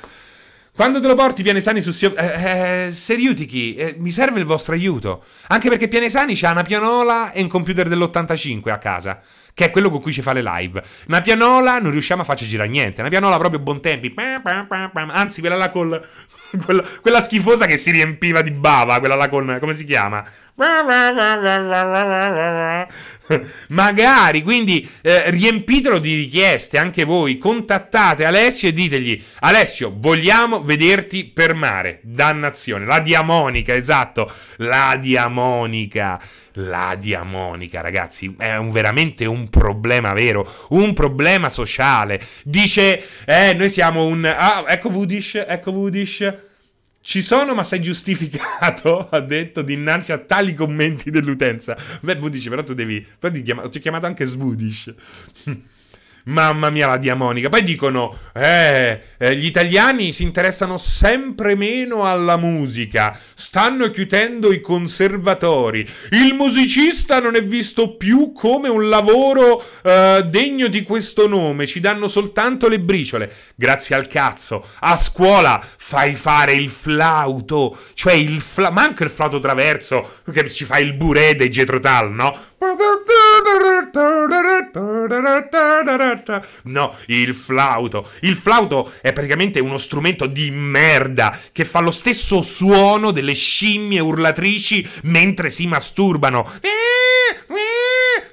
[0.78, 2.14] Quando te lo porti Pianesani su Sio...
[2.14, 5.24] Eh, eh, Seriutiki, eh, mi serve il vostro aiuto.
[5.48, 9.20] Anche perché Pianesani c'ha una pianola e un computer dell'85 a casa.
[9.52, 10.80] Che è quello con cui ci fa le live.
[11.08, 13.00] Una pianola non riusciamo a farci girare niente.
[13.00, 14.14] Una pianola proprio buon tempi.
[15.08, 16.00] Anzi, quella là col...
[16.64, 19.00] Quella, quella schifosa che si riempiva di bava.
[19.00, 19.58] Quella là con...
[19.60, 20.24] come si chiama?
[23.68, 31.24] Magari, quindi eh, riempitelo di richieste anche voi, contattate Alessio e ditegli Alessio, vogliamo vederti
[31.24, 36.20] per mare, dannazione, la diamonica, esatto, la diamonica,
[36.52, 43.68] la diamonica ragazzi, è un, veramente un problema vero, un problema sociale, dice, eh, noi
[43.68, 46.46] siamo un, ah, ecco Vudish, ecco Vudish,
[47.08, 51.74] Ci sono, ma sei giustificato, ha detto, dinanzi a tali commenti dell'utenza.
[52.02, 53.00] Beh, Vudish, però tu devi...
[53.18, 53.66] Però ti, chiama...
[53.70, 54.94] ti ho chiamato anche Svudish.
[56.28, 57.48] Mamma mia, la diamonica.
[57.48, 63.18] Poi dicono: eh, eh, gli italiani si interessano sempre meno alla musica.
[63.34, 65.88] Stanno chiudendo i conservatori.
[66.10, 71.66] Il musicista non è visto più come un lavoro eh, degno di questo nome.
[71.66, 73.32] Ci danno soltanto le briciole.
[73.54, 74.66] Grazie al cazzo.
[74.80, 77.76] A scuola fai fare il flauto.
[77.94, 78.74] Cioè il flauto.
[78.74, 80.20] Ma anche il flauto traverso.
[80.30, 82.47] Che ci fa il burè dei Getrotal, no?
[86.64, 88.10] No, il flauto.
[88.20, 94.00] Il flauto è praticamente uno strumento di merda che fa lo stesso suono delle scimmie
[94.00, 96.50] urlatrici mentre si masturbano.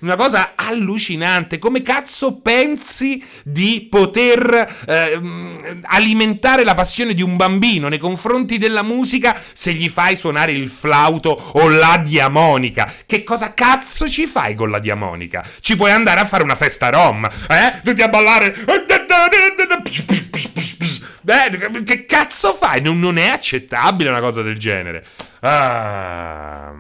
[0.02, 1.58] Una cosa allucinante.
[1.58, 5.20] Come cazzo pensi di poter eh,
[5.84, 10.68] alimentare la passione di un bambino nei confronti della musica se gli fai suonare il
[10.68, 12.94] flauto o la diamonica?
[13.06, 15.46] Che cosa cazzo ci fai con la diamonica?
[15.60, 17.80] Ci puoi andare a fare una festa rom, eh?
[17.84, 18.56] Tutti a ballare.
[21.22, 22.82] Beh, che cazzo fai?
[22.82, 25.06] Non, non è accettabile una cosa del genere.
[25.42, 26.74] Ah.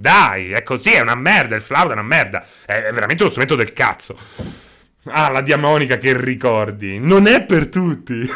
[0.00, 1.54] Dai, è così, è una merda.
[1.54, 2.44] Il flauto è una merda.
[2.64, 4.18] È, è veramente uno strumento del cazzo.
[5.04, 6.98] Ah, la diamonica che ricordi.
[6.98, 8.20] Non è per tutti.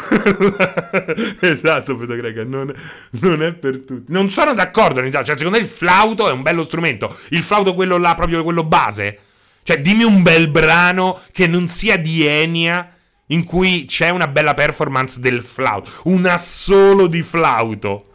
[1.41, 2.73] esatto, Pedro Greca, non,
[3.21, 4.11] non, è per tutti.
[4.11, 7.15] Non sono d'accordo, cioè, secondo me il flauto è un bello strumento.
[7.29, 9.19] Il flauto quello là, proprio quello base.
[9.61, 12.91] Cioè, dimmi un bel brano che non sia di Enia
[13.27, 15.91] in cui c'è una bella performance del flauto.
[16.05, 18.11] Un assolo di flauto.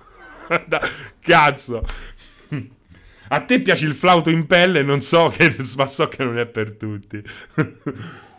[1.20, 1.84] Cazzo.
[3.32, 6.46] A te piace il flauto in pelle, non so che, ma so che non è
[6.46, 7.22] per tutti.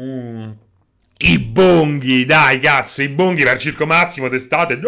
[0.00, 0.50] mm.
[1.22, 4.80] I bonghi, dai cazzo, i bonghi per Circo Massimo d'estate.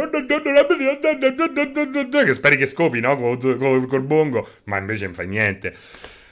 [2.25, 3.19] Che speri che scopi, no?
[3.19, 5.77] Col, col, col bongo, ma invece non fai niente.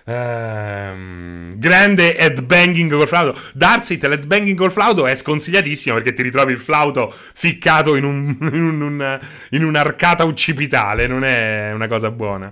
[0.04, 3.38] Um, grande headbanging col flauto.
[3.52, 8.80] Darsit, l'headbanging col flauto è sconsigliatissimo perché ti ritrovi il flauto ficcato in, un, in,
[8.80, 9.20] un,
[9.50, 11.06] in un'arcata uccipitale.
[11.06, 12.50] Non è una cosa buona.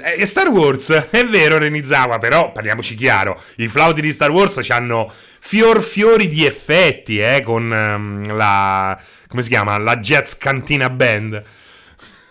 [0.00, 5.12] E Star Wars, è vero Renizawa, però parliamoci chiaro, i flauti di Star Wars hanno
[5.38, 8.98] fior fiori di effetti, eh, con um, la...
[9.28, 9.76] come si chiama?
[9.78, 11.42] La Jets Cantina Band.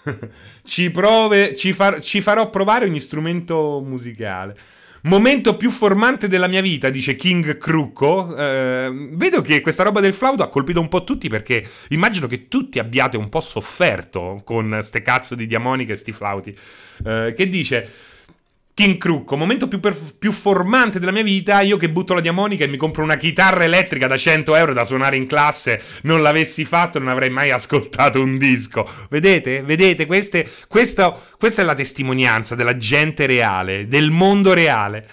[0.64, 4.58] ci, prove, ci, far, ci farò provare ogni strumento musicale.
[5.04, 8.36] Momento più formante della mia vita, dice King Crucco.
[8.36, 12.48] Eh, vedo che questa roba del flauto ha colpito un po' tutti perché immagino che
[12.48, 16.56] tutti abbiate un po' sofferto con ste cazzo di diamoniche e sti flauti.
[17.04, 17.90] Eh, che dice
[18.82, 22.64] King Crucco, momento più, per, più, formante della mia vita, io che butto la diamonica
[22.64, 26.66] e mi compro una chitarra elettrica da 100 euro da suonare in classe, non l'avessi
[26.66, 28.90] fatto non avrei mai ascoltato un disco.
[29.12, 29.62] Vedete?
[29.62, 30.08] Vedete?
[30.08, 35.08] Queste, questo, questa è la testimonianza della gente reale, del mondo reale.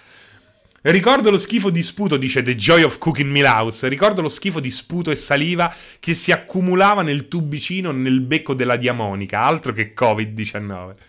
[0.81, 3.87] Ricordo lo schifo di sputo, dice The Joy of Cooking Milhouse.
[3.89, 8.77] Ricordo lo schifo di sputo e saliva che si accumulava nel tubicino nel becco della
[8.77, 11.08] diamonica, altro che Covid-19.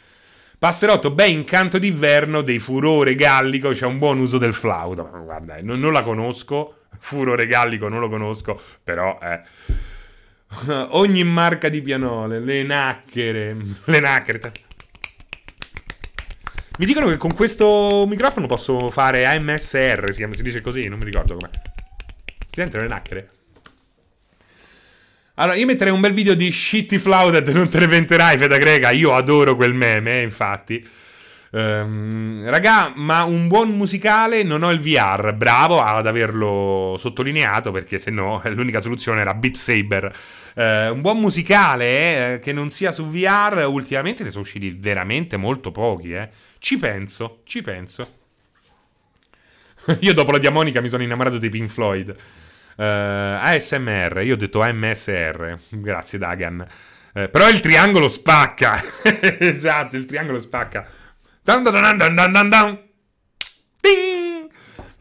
[0.60, 5.10] Passerotto, beh, incanto d'inverno dei furore gallico, c'è un buon uso del flauto.
[5.24, 9.42] Guarda, eh, non, non, la conosco, furore gallico non lo conosco, però eh.
[10.92, 13.56] Ogni marca di pianole, le nacchere,
[13.86, 14.52] le nacchere.
[16.78, 21.00] Mi dicono che con questo microfono posso fare AMSR, si, chiama, si dice così, non
[21.00, 21.52] mi ricordo com'è.
[22.36, 23.30] Si sentono le nacchere?
[25.40, 28.92] Allora, io metterei un bel video di Shitty Flouted, non te ne venterai, Feda Greca.
[28.92, 30.86] Io adoro quel meme, eh, infatti.
[31.52, 35.34] Um, raga, ma un buon musicale non ho il VR.
[35.34, 40.14] Bravo ad averlo sottolineato perché se no l'unica soluzione era Beat Saber.
[40.56, 45.38] Uh, un buon musicale eh, che non sia su VR, ultimamente ne sono usciti veramente
[45.38, 46.12] molto pochi.
[46.12, 46.28] Eh.
[46.58, 48.16] Ci penso, ci penso.
[50.00, 52.14] Io dopo la diamonica mi sono innamorato dei Pink Floyd.
[52.80, 56.66] Uh, eh, ASMR, io ho detto AMSR, grazie Dagan.
[57.14, 58.82] Uh, però il triangolo spacca.
[59.38, 60.88] esatto, il triangolo spacca.
[61.44, 62.80] Dan dan dan.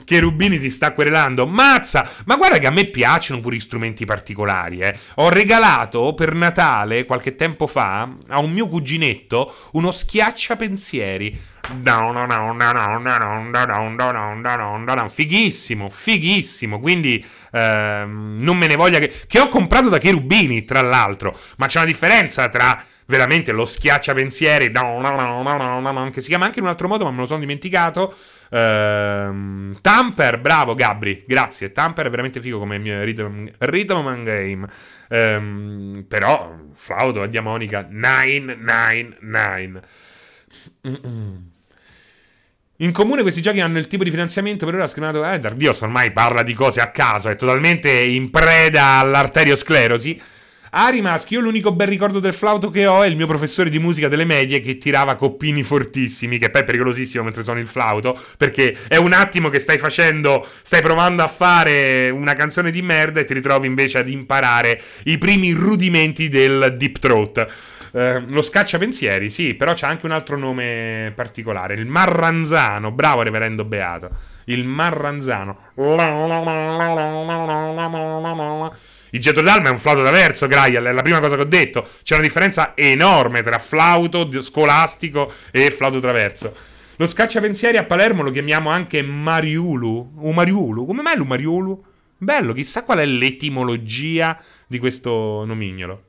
[0.04, 1.46] Che Rubini ti sta querelando.
[1.46, 2.08] Mazza!
[2.24, 4.98] Ma guarda che a me piacciono pure gli strumenti particolari, eh.
[5.16, 11.38] Ho regalato per Natale, qualche tempo fa, a un mio cuginetto, uno schiacciapensieri.
[15.08, 16.80] Fighissimo, fighissimo.
[16.80, 19.12] Quindi ehm, non me ne voglia che...
[19.26, 21.36] Che ho comprato da Cherubini, tra l'altro.
[21.56, 24.70] Ma c'è una differenza tra veramente lo schiacciapensieri,
[26.12, 28.14] che si chiama anche in un altro modo, ma me lo sono dimenticato.
[28.50, 31.72] Uh, Tamper, bravo Gabri, grazie.
[31.72, 34.66] Tamper è veramente figo come rhythm, rhythm and game.
[35.08, 39.82] Um, però, flauto e diamonica 999.
[42.80, 46.12] In comune questi giochi hanno il tipo di finanziamento per ora scrivato eh, Dardios ormai
[46.12, 50.20] parla di cose a caso, è totalmente in preda all'arteriosclerosi.
[50.70, 53.80] Ari Maschi, io l'unico bel ricordo del flauto che ho è il mio professore di
[53.80, 58.16] musica delle medie che tirava coppini fortissimi, che poi è pericolosissimo mentre suoni il flauto,
[58.36, 63.18] perché è un attimo che stai facendo, stai provando a fare una canzone di merda
[63.18, 67.46] e ti ritrovi invece ad imparare i primi rudimenti del deep throat.
[67.92, 73.64] Eh, lo scacciapensieri, sì, però c'è anche un altro nome particolare, il Marranzano, bravo reverendo
[73.64, 74.10] Beato,
[74.44, 75.58] il Marranzano.
[79.10, 81.86] Il getto d'alma è un flauto traverso, Graia, è la prima cosa che ho detto.
[82.02, 86.54] C'è una differenza enorme tra flauto scolastico e flauto traverso.
[86.96, 90.14] Lo scacciapensieri a Palermo lo chiamiamo anche Mariulu.
[90.16, 90.84] O Mariulu?
[90.84, 91.84] Come mai lo Mariulu?
[92.18, 94.36] Bello, chissà qual è l'etimologia
[94.66, 96.07] di questo nomignolo.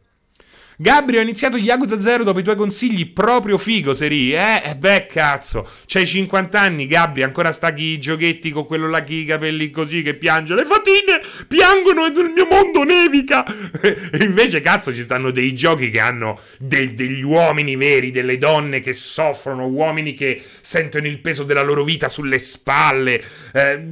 [0.81, 4.33] Gabri, ho iniziato Yakuza 0 dopo i tuoi consigli, proprio figo, Seri.
[4.33, 5.67] Eh, eh beh, cazzo.
[5.85, 9.71] C'hai 50 anni, Gabri, ancora sta chi i giochetti con quello là chi i capelli
[9.71, 10.55] così che piange.
[10.55, 11.19] Le fatine
[11.49, 13.43] piangono e nel mio mondo nevica.
[13.83, 18.79] e invece, cazzo, ci stanno dei giochi che hanno de- degli uomini veri, delle donne
[18.79, 23.21] che soffrono, uomini che sentono il peso della loro vita sulle spalle,
[23.51, 23.83] eh,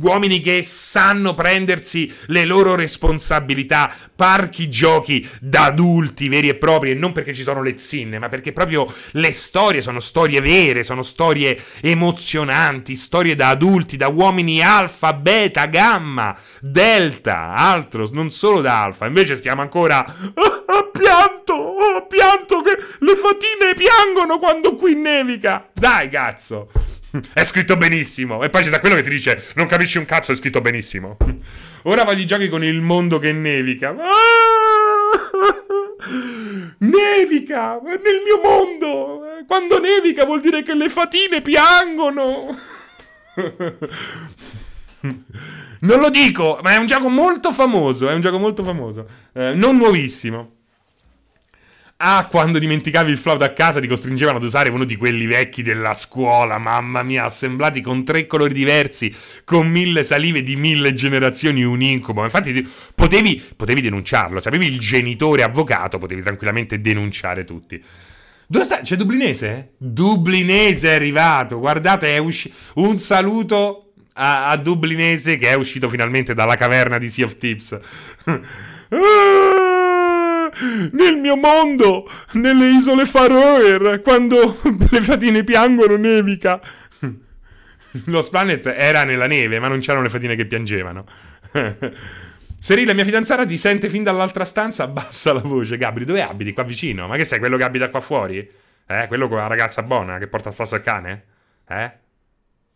[0.00, 6.90] uomini che sanno prendersi le loro responsabilità, parchi giochi da adulti adulti veri e propri
[6.90, 10.82] e non perché ci sono le zinne, ma perché proprio le storie sono storie vere,
[10.82, 18.60] sono storie emozionanti, storie da adulti, da uomini alfa, beta, gamma, delta, altro, non solo
[18.60, 19.06] da alfa.
[19.06, 25.68] Invece stiamo ancora ah, ah, pianto, oh, pianto che le fatine piangono quando qui nevica.
[25.72, 26.70] Dai, cazzo.
[27.32, 28.42] È scritto benissimo.
[28.42, 31.16] E poi c'è quello che ti dice: Non capisci un cazzo, è scritto benissimo.
[31.84, 33.90] Ora voglio i giochi con il mondo che nevica.
[33.90, 34.61] Ah!
[36.78, 39.20] Nevica nel mio mondo.
[39.46, 42.56] Quando nevica vuol dire che le fatine piangono.
[45.80, 48.08] Non lo dico, ma è un gioco molto famoso.
[48.08, 49.06] È un gioco molto famoso.
[49.32, 50.61] Eh, non nuovissimo.
[52.04, 55.62] Ah, quando dimenticavi il flauto a casa ti costringevano ad usare uno di quelli vecchi
[55.62, 61.62] della scuola, mamma mia, assemblati con tre colori diversi, con mille salive di mille generazioni,
[61.62, 62.24] un incubo.
[62.24, 67.80] Infatti potevi, potevi denunciarlo, se avevi il genitore avvocato potevi tranquillamente denunciare tutti.
[68.48, 68.80] Dove sta?
[68.80, 69.74] C'è Dublinese?
[69.76, 72.56] Dublinese è arrivato, guardate, è uscito.
[72.74, 77.78] Un saluto a, a Dublinese che è uscito finalmente dalla caverna di Sea of Tips.
[80.92, 84.58] nel mio mondo, nelle isole Faroe, quando
[84.90, 86.60] le fatine piangono nevica.
[88.06, 91.04] Lo Planet era nella neve, ma non c'erano le fatine che piangevano.
[92.58, 95.76] Seri, la mia fidanzata ti sente fin dall'altra stanza, abbassa la voce.
[95.76, 96.52] Gabri, dove abiti?
[96.52, 97.08] Qua vicino?
[97.08, 98.48] Ma che sei, quello che abita qua fuori?
[98.86, 101.24] Eh, quello con la ragazza buona che porta a flasso al cane?
[101.68, 101.92] Eh?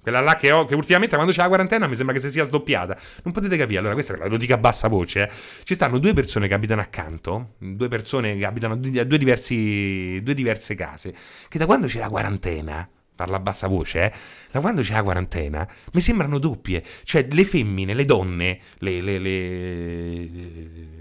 [0.07, 2.45] Quella là che ho, che ultimamente quando c'è la quarantena mi sembra che si sia
[2.45, 2.97] sdoppiata.
[3.25, 3.81] Non potete capire.
[3.81, 5.25] Allora, questa lo dico a bassa voce.
[5.25, 5.31] Eh.
[5.65, 10.35] Ci stanno due persone che abitano accanto, due persone che abitano a due, diversi, due
[10.35, 11.13] diverse case,
[11.49, 14.13] che da quando c'è la quarantena parla a bassa voce, eh?
[14.53, 16.85] da quando c'è la quarantena, mi sembrano doppie.
[17.03, 20.29] Cioè, le femmine, le donne, le, le, le,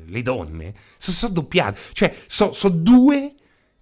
[0.04, 1.80] le donne, sono so doppiate.
[1.92, 3.36] Cioè, sono so due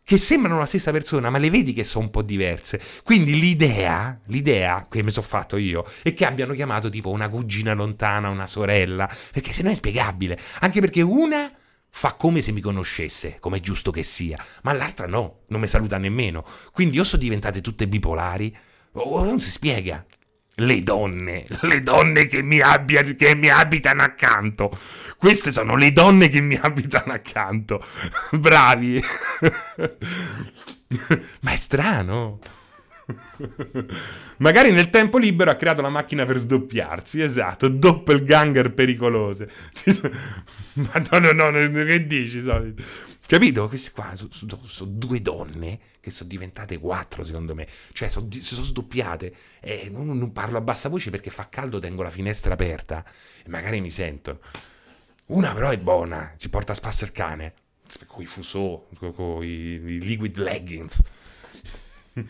[0.03, 2.81] che sembrano la stessa persona, ma le vedi che sono un po' diverse.
[3.03, 7.73] Quindi l'idea, l'idea che mi sono fatto io, è che abbiano chiamato tipo una cugina
[7.73, 10.37] lontana, una sorella, perché se no è spiegabile.
[10.59, 11.51] Anche perché una
[11.89, 15.67] fa come se mi conoscesse, come è giusto che sia, ma l'altra no, non mi
[15.67, 16.43] saluta nemmeno.
[16.71, 18.55] Quindi o sono diventate tutte bipolari,
[18.93, 20.05] o non si spiega
[20.55, 24.71] le donne, le donne che mi, abbia, che mi, abitano accanto.
[25.17, 27.83] Queste sono le donne che mi abitano accanto.
[28.31, 29.01] Bravi.
[31.41, 32.39] Ma è strano.
[34.37, 39.49] Magari nel tempo libero ha creato la macchina per sdoppiarsi, esatto, doppelganger pericolose.
[40.73, 42.41] Ma no, no, no, che dici?
[42.41, 42.83] Solito?
[43.25, 43.67] Capito?
[43.67, 47.67] Queste qua sono so, so due donne che sono diventate quattro, secondo me.
[47.93, 49.35] Cioè, so, si sono sdoppiate.
[49.61, 53.03] E non, non, parlo a bassa voce perché fa caldo, tengo la finestra aperta
[53.43, 54.39] e magari mi sentono.
[55.27, 57.53] Una però è buona, ci porta a spasso il cane.
[58.07, 61.01] Con i fusò, con i liquid leggings.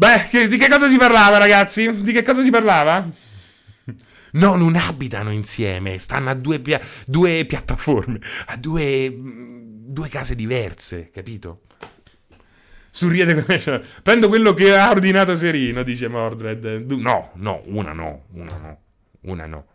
[0.00, 2.02] Beh, che, di che cosa si parlava, ragazzi?
[2.02, 3.08] Di che cosa si parlava?
[4.32, 9.12] No, non abitano insieme, stanno a due, pia- due piattaforme, a due,
[9.90, 11.62] due case diverse, capito?
[12.90, 13.84] Sorride come...
[14.02, 16.64] Prendo quello che ha ordinato Serino, dice Mordred.
[16.90, 18.80] No, no, una no, una no,
[19.22, 19.66] una no.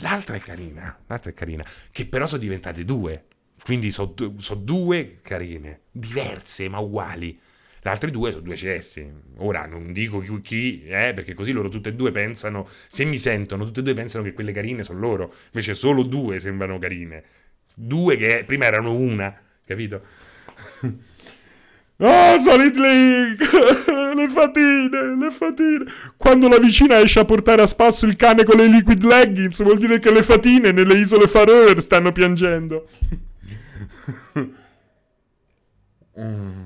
[0.00, 3.24] L'altra è carina, l'altra è carina, che però sono diventate due.
[3.62, 7.38] Quindi sono so due carine, diverse ma uguali.
[7.82, 9.10] Le altre due sono due cessi.
[9.38, 13.64] Ora non dico chi, eh, perché così loro tutte e due pensano, se mi sentono,
[13.64, 15.34] tutte e due pensano che quelle carine sono loro.
[15.46, 17.24] Invece solo due sembrano carine.
[17.82, 20.02] Due che prima erano una, capito?
[21.96, 23.40] Oh, Solid Link!
[24.20, 25.84] le fatine, le fatine.
[26.16, 29.78] Quando la vicina esce a portare a spasso il cane con le liquid leggings, vuol
[29.78, 32.86] dire che le fatine nelle isole Faroe stanno piangendo.
[36.20, 36.64] mm.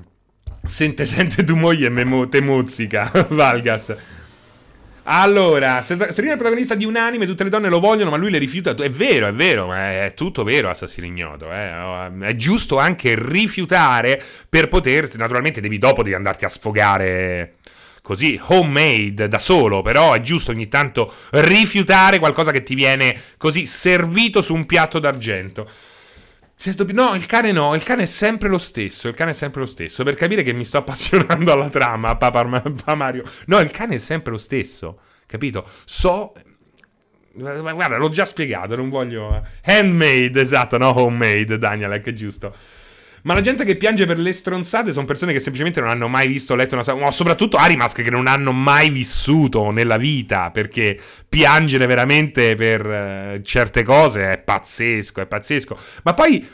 [0.67, 3.95] Sente, sente tu moglie e te mozzica, Valgas.
[5.07, 8.31] Allora, Serena è il protagonista di un anime, tutte le donne lo vogliono, ma lui
[8.31, 8.73] le rifiuta.
[8.73, 11.51] È vero, è vero, è tutto vero, assassino ignoto.
[11.51, 12.11] Eh.
[12.21, 15.07] È giusto anche rifiutare per poter.
[15.15, 17.57] Naturalmente, devi dopo devi andarti a sfogare
[18.01, 19.83] così, homemade, da solo.
[19.83, 24.97] Però è giusto ogni tanto rifiutare qualcosa che ti viene così servito su un piatto
[24.97, 25.69] d'argento.
[26.93, 29.65] No, il cane no, il cane è sempre lo stesso, il cane è sempre lo
[29.65, 32.43] stesso, per capire che mi sto appassionando alla trama, Papa
[32.95, 33.23] Mario.
[33.47, 35.67] No, il cane è sempre lo stesso, capito?
[35.85, 36.33] So...
[37.37, 39.45] Guarda, l'ho già spiegato, non voglio...
[39.63, 42.55] Handmade, esatto, no homemade, Daniel, è giusto.
[43.25, 46.27] Ma la gente che piange per le stronzate sono persone che semplicemente non hanno mai
[46.27, 50.51] visto letto una Ma soprattutto Arimask che non hanno mai vissuto nella vita.
[50.51, 55.75] Perché piangere veramente per uh, certe cose è pazzesco, è pazzesco.
[56.03, 56.47] Ma poi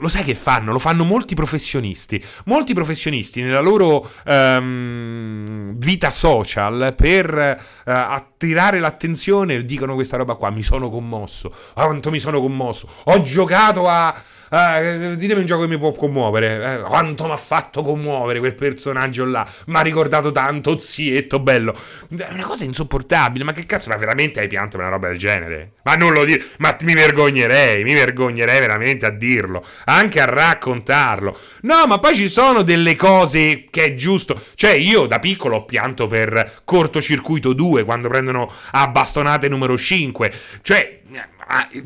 [0.00, 0.72] lo sai che fanno?
[0.72, 2.22] Lo fanno molti professionisti.
[2.44, 10.50] Molti professionisti nella loro um, vita social per uh, attirare l'attenzione dicono questa roba qua.
[10.50, 11.50] Mi sono commosso.
[11.72, 12.86] Quanto mi sono commosso.
[13.04, 14.14] Ho giocato a
[14.50, 16.74] eh, ditemi un gioco che mi può commuovere.
[16.74, 19.46] Eh, quanto mi ha fatto commuovere quel personaggio là.
[19.66, 21.74] Mi ha ricordato tanto, zietto, bello.
[22.16, 23.44] È una cosa insopportabile.
[23.44, 25.72] Ma che cazzo, ma veramente hai pianto per una roba del genere?
[25.84, 26.44] Ma non lo dire.
[26.58, 29.64] Ma mi vergognerei, mi vergognerei veramente a dirlo.
[29.84, 31.38] Anche a raccontarlo.
[31.62, 34.40] No, ma poi ci sono delle cose che è giusto.
[34.54, 40.32] Cioè, io da piccolo ho pianto per cortocircuito 2 quando prendono a bastonate numero 5.
[40.62, 41.37] Cioè ah,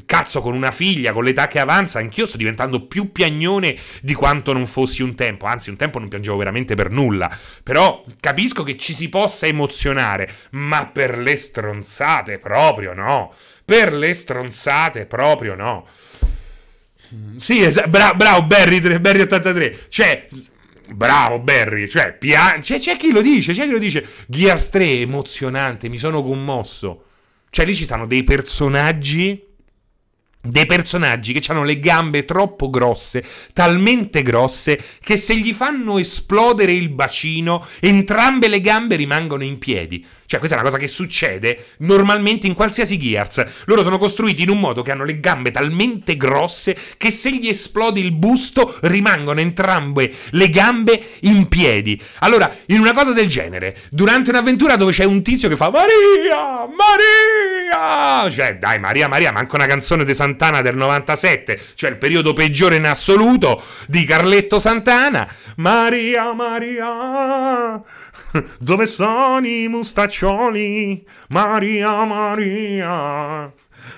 [0.07, 4.53] cazzo, con una figlia, con l'età che avanza, anch'io sto diventando più piagnone di quanto
[4.53, 5.47] non fossi un tempo.
[5.47, 7.31] Anzi, un tempo non piangevo veramente per nulla.
[7.63, 13.33] Però capisco che ci si possa emozionare, ma per le stronzate proprio no.
[13.65, 15.87] Per le stronzate proprio no.
[17.37, 19.87] Sì, es- bra- bravo Barry, Barry 83.
[19.89, 20.27] Cioè,
[20.95, 24.07] bravo Barry, cioè, pia- c'è, c'è chi lo dice, c'è chi lo dice.
[24.27, 27.05] Gears 3 emozionante, mi sono commosso.
[27.51, 29.51] Cioè, lì ci stanno dei personaggi
[30.43, 36.73] dei personaggi che hanno le gambe troppo grosse, talmente grosse che se gli fanno esplodere
[36.73, 40.05] il bacino, entrambe le gambe rimangono in piedi.
[40.33, 43.45] Cioè, questa è una cosa che succede normalmente in qualsiasi Gears.
[43.67, 47.49] Loro sono costruiti in un modo che hanno le gambe talmente grosse che se gli
[47.49, 52.01] esplode il busto rimangono entrambe le gambe in piedi.
[52.21, 56.67] Allora, in una cosa del genere, durante un'avventura dove c'è un tizio che fa Maria,
[57.69, 62.33] Maria, cioè, dai, Maria, Maria, manca una canzone di Santana del 97, cioè il periodo
[62.33, 65.31] peggiore in assoluto di Carletto Santana.
[65.57, 67.83] Maria, Maria.
[68.59, 71.05] Dove sono i mustaccioli?
[71.29, 73.53] Maria, Maria.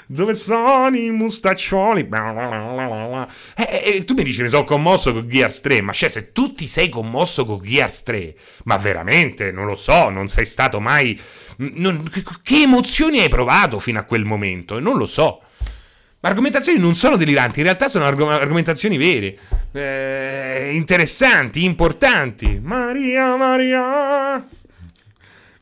[0.06, 2.08] Dove sono i mustaccioli?
[2.10, 6.32] E, e, e, tu mi dici mi sono commosso con Gears 3, ma cioè se
[6.32, 10.80] tu ti sei commosso con Gears 3, ma veramente non lo so, non sei stato
[10.80, 11.18] mai...
[11.56, 12.08] Non,
[12.42, 14.80] che emozioni hai provato fino a quel momento?
[14.80, 15.40] Non lo so.
[16.24, 19.36] Ma argomentazioni non sono deliranti, in realtà sono arg- argomentazioni vere,
[19.72, 22.58] eh, interessanti, importanti.
[22.62, 24.42] Maria, Maria.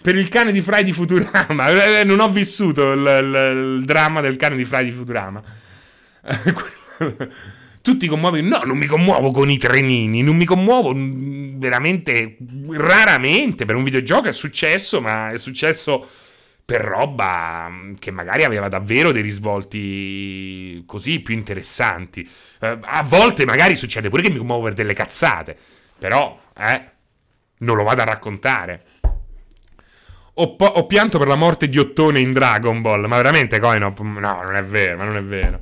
[0.00, 1.66] Per il cane di Fry di Futurama.
[1.98, 5.42] Eh, non ho vissuto il, il, il dramma del cane di Fry di Futurama.
[7.82, 8.42] tu ti commuovi?
[8.42, 12.36] No, non mi commuovo con i trenini, non mi commuovo mm, veramente
[12.70, 13.64] raramente.
[13.64, 16.08] Per un videogioco è successo, ma è successo
[16.72, 22.26] per roba mm, che magari aveva davvero dei risvolti così più interessanti.
[22.60, 25.54] Eh, a volte magari succede pure che mi commuovo per delle cazzate,
[25.98, 26.82] però, eh,
[27.59, 28.84] non lo vado a raccontare.
[30.34, 34.01] Ho, po- ho pianto per la morte di Ottone in Dragon Ball, ma veramente Coinop?
[34.01, 35.60] No, non è vero, ma non è vero.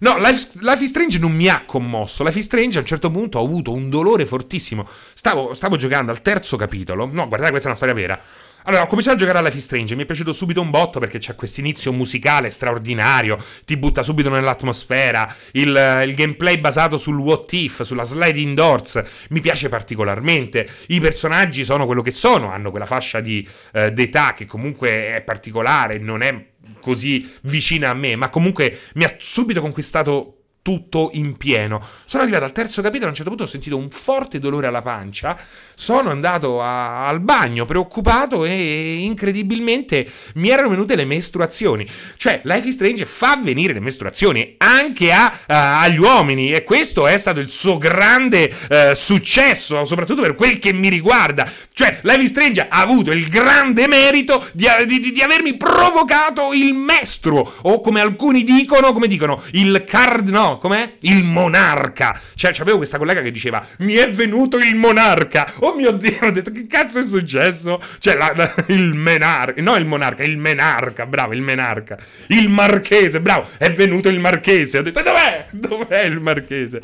[0.00, 2.24] No, Life, Life is Strange non mi ha commosso.
[2.24, 4.84] Life is Strange a un certo punto ho avuto un dolore fortissimo.
[5.14, 7.06] Stavo, stavo giocando al terzo capitolo.
[7.06, 8.20] No, guardate, questa è una storia vera.
[8.64, 11.00] Allora, ho cominciato a giocare a Life is Strange, mi è piaciuto subito un botto
[11.00, 17.18] perché c'è questo inizio musicale straordinario, ti butta subito nell'atmosfera, il, il, gameplay basato sul
[17.18, 22.70] what if, sulla sliding doors, mi piace particolarmente, i personaggi sono quello che sono, hanno
[22.70, 28.14] quella fascia di, eh, d'età che comunque è particolare, non è così vicina a me,
[28.14, 31.84] ma comunque mi ha subito conquistato tutto in pieno.
[32.04, 34.80] Sono arrivato al terzo capitolo, a un certo punto ho sentito un forte dolore alla
[34.80, 35.36] pancia,
[35.74, 41.88] sono andato a, al bagno preoccupato e incredibilmente mi erano venute le mestruazioni.
[42.16, 47.08] Cioè, Life is Strange fa venire le mestruazioni anche a, a, agli uomini e questo
[47.08, 51.50] è stato il suo grande uh, successo, soprattutto per quel che mi riguarda.
[51.72, 56.74] Cioè, Life is Strange ha avuto il grande merito di, di, di avermi provocato il
[56.74, 60.28] mestruo, o come alcuni dicono, come dicono, il card...
[60.28, 60.94] no, com'è?
[61.00, 62.18] Il monarca.
[62.34, 65.52] Cioè, avevo questa collega che diceva: Mi è venuto il monarca.
[65.60, 67.80] Oh mio dio, ho detto: Che cazzo è successo?
[67.98, 69.60] Cioè, la, la, il menarca.
[69.60, 71.06] No, il monarca, il menarca.
[71.06, 71.98] Bravo, il menarca.
[72.28, 73.48] Il marchese, bravo.
[73.56, 74.78] È venuto il marchese.
[74.78, 75.46] Ho detto: Dov'è?
[75.50, 76.80] Dov'è il marchese?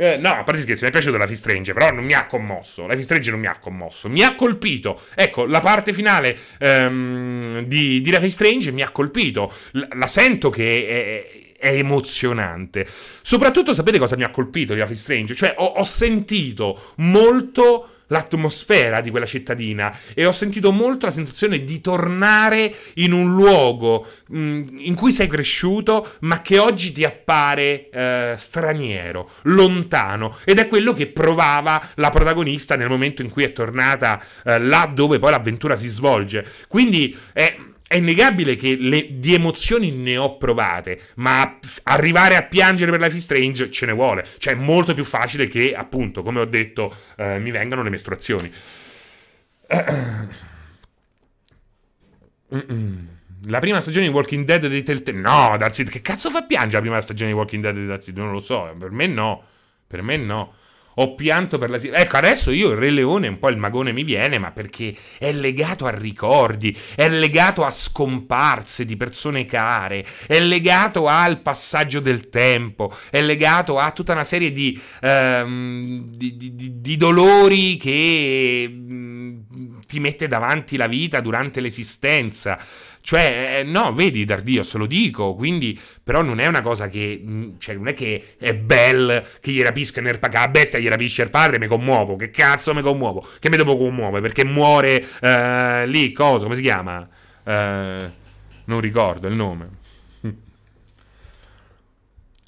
[0.00, 2.24] Eh, no, a parte scherzi, mi è piaciuto la Life Strange, però non mi ha
[2.26, 2.82] commosso.
[2.86, 4.08] La Life Strange non mi ha commosso.
[4.08, 5.02] Mi ha colpito.
[5.16, 9.52] Ecco, la parte finale um, di, di Life Strange mi ha colpito.
[9.72, 12.86] La, la sento che è, è emozionante.
[13.20, 15.34] Soprattutto sapete cosa mi ha colpito di Life is Strange?
[15.34, 21.64] Cioè ho, ho sentito molto l'atmosfera di quella cittadina e ho sentito molto la sensazione
[21.64, 27.04] di tornare in un luogo mh, mm, in cui sei cresciuto ma che oggi ti
[27.04, 33.44] appare eh, straniero, lontano ed è quello che provava la protagonista nel momento in cui
[33.44, 36.46] è tornata eh, là dove poi l'avventura si svolge.
[36.66, 37.56] Quindi è
[37.88, 43.16] è innegabile che le, di emozioni ne ho provate, ma arrivare a piangere per Life
[43.16, 44.26] is Strange ce ne vuole.
[44.36, 48.52] Cioè, è molto più facile che, appunto, come ho detto, eh, mi vengano le mestruazioni.
[53.46, 55.18] La prima stagione di Walking Dead di Telltale...
[55.18, 58.12] No, Darcy, che cazzo fa piangere la prima stagione di Walking Dead di Darcy?
[58.12, 59.44] Non lo so, per me no.
[59.86, 60.54] Per me no
[61.00, 61.76] ho pianto per la...
[61.76, 65.32] Ecco, adesso io il Re Leone, un po' il magone mi viene, ma perché è
[65.32, 72.28] legato a ricordi, è legato a scomparse di persone care, è legato al passaggio del
[72.28, 79.44] tempo, è legato a tutta una serie di, um, di, di, di dolori che um,
[79.86, 82.58] ti mette davanti la vita durante l'esistenza.
[83.08, 87.52] Cioè, eh, no, vedi, Dardios, lo dico, quindi, però non è una cosa che, mm,
[87.56, 91.22] cioè, non è che è bel che gli rapisca nel paga, la bestia gli rapisce
[91.22, 93.26] il padre, mi commuovo, che cazzo mi commuovo?
[93.40, 94.20] Che mi devo commuovere?
[94.20, 97.08] Perché muore uh, lì, cosa, come si chiama?
[97.44, 97.50] Uh,
[98.66, 99.70] non ricordo il nome.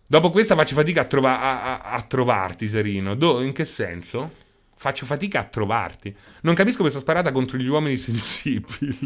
[0.07, 3.15] Dopo questa faccio fatica a, trova- a, a trovarti, Serino.
[3.15, 4.31] Do- in che senso?
[4.83, 6.17] Faccio fatica a trovarti.
[6.41, 8.97] Non capisco questa sparata contro gli uomini sensibili.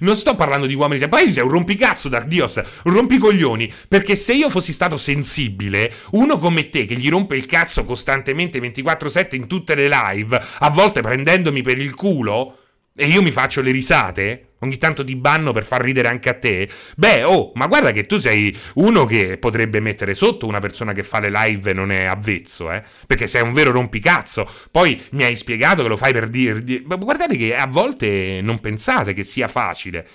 [0.00, 1.24] Non sto parlando di uomini sensibili.
[1.24, 2.62] Poi sei un rompicazzo, Dardios.
[2.84, 3.70] Un rompicoglioni.
[3.88, 8.58] Perché se io fossi stato sensibile, uno come te che gli rompe il cazzo costantemente
[8.58, 12.56] 24-7 in tutte le live, a volte prendendomi per il culo,
[12.96, 16.34] e io mi faccio le risate ogni tanto ti banno per far ridere anche a
[16.34, 16.68] te.
[16.96, 21.02] Beh, oh, ma guarda che tu sei uno che potrebbe mettere sotto una persona che
[21.02, 22.82] fa le live e non è avvezzo, eh?
[23.06, 24.48] Perché sei un vero rompicazzo.
[24.70, 26.62] Poi mi hai spiegato che lo fai per dire...
[26.82, 30.06] Guardate che a volte non pensate che sia facile.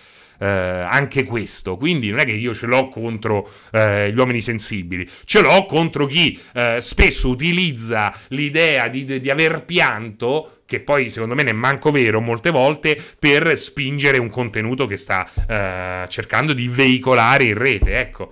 [0.41, 1.77] Eh, anche questo.
[1.77, 6.07] Quindi non è che io ce l'ho contro eh, gli uomini sensibili, ce l'ho contro
[6.07, 11.53] chi eh, spesso utilizza l'idea di, di aver pianto che poi secondo me ne è
[11.53, 17.57] manco vero molte volte, per spingere un contenuto che sta eh, cercando di veicolare in
[17.57, 18.31] rete, ecco.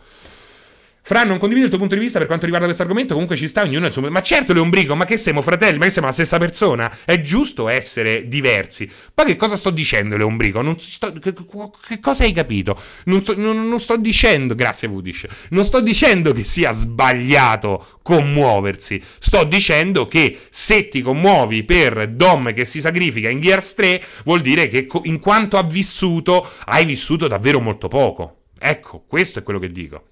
[1.10, 3.48] Fra, non condivido il tuo punto di vista per quanto riguarda questo argomento, comunque ci
[3.48, 4.08] sta ognuno il suo...
[4.12, 5.80] Ma certo, Leombrico, ma che siamo fratelli?
[5.80, 7.00] Ma che siamo la stessa persona?
[7.04, 8.88] È giusto essere diversi.
[9.12, 10.76] Poi che cosa sto dicendo, Leombrico?
[10.78, 11.12] Sto...
[11.14, 12.80] che, che, cosa hai capito?
[13.06, 14.54] Non, sto, non, non sto dicendo...
[14.54, 15.26] Grazie, Vudish.
[15.50, 19.02] Non sto dicendo che sia sbagliato commuoversi.
[19.18, 24.42] Sto dicendo che se ti commuovi per Dom che si sacrifica in Gears 3, vuol
[24.42, 28.42] dire che in quanto ha vissuto, hai vissuto davvero molto poco.
[28.60, 30.04] Ecco, questo è quello che dico.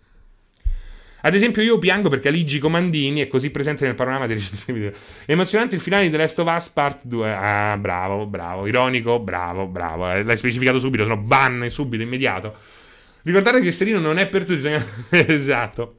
[1.28, 4.98] Ad esempio, io piango perché Aligi Comandini è così presente nel panorama dei recensioni video.
[5.26, 7.34] Emozionante il finale di The Last of Us Part 2.
[7.34, 8.66] Ah, bravo, bravo.
[8.66, 10.10] Ironico, bravo, bravo.
[10.10, 12.56] Eh, l'hai specificato subito, sono ban subito, immediato.
[13.24, 14.86] Ricordate che Serino non è per tutti, bisogna...
[15.10, 15.96] esatto.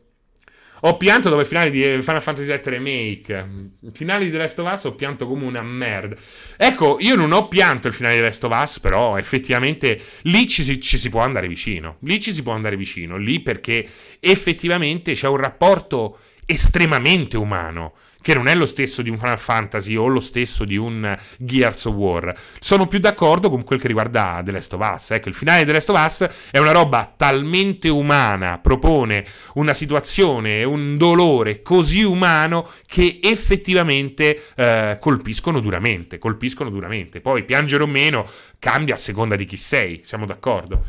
[0.83, 3.49] Ho pianto dopo il finale di Final Fantasy VII Remake.
[3.81, 6.15] Il finale di The Last of Us ho pianto come una merda.
[6.57, 10.47] Ecco, io non ho pianto il finale di The Last of Us, però effettivamente lì
[10.47, 11.97] ci si, ci si può andare vicino.
[12.01, 13.17] Lì ci si può andare vicino.
[13.17, 13.87] Lì perché
[14.21, 17.95] effettivamente c'è un rapporto estremamente umano
[18.29, 21.87] che non è lo stesso di un Final Fantasy o lo stesso di un Gears
[21.87, 22.39] of War.
[22.61, 25.13] Sono più d'accordo con quel che riguarda The Last of Us.
[25.13, 29.25] Ecco, il finale di The Last of Us è una roba talmente umana, propone
[29.55, 37.23] una situazione, un dolore così umano che effettivamente eh, colpiscono duramente, colpiscono duramente.
[37.23, 38.29] Poi piangere o meno
[38.59, 40.85] cambia a seconda di chi sei, siamo d'accordo.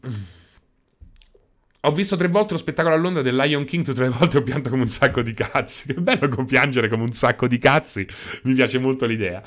[1.86, 4.42] Ho visto tre volte lo spettacolo a Londra del Lion King, tutte le volte ho
[4.42, 5.92] pianto come un sacco di cazzi.
[5.92, 8.06] Che bello compiangere come un sacco di cazzi.
[8.44, 9.42] Mi piace molto l'idea.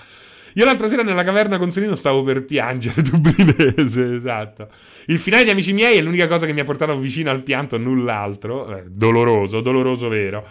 [0.53, 4.69] Io l'altra sera nella caverna con Solino stavo per piangere, dublinese, esatto.
[5.07, 7.77] Il finale di Amici miei è l'unica cosa che mi ha portato vicino al pianto,
[7.77, 8.75] null'altro.
[8.75, 10.47] Eh, doloroso, doloroso vero.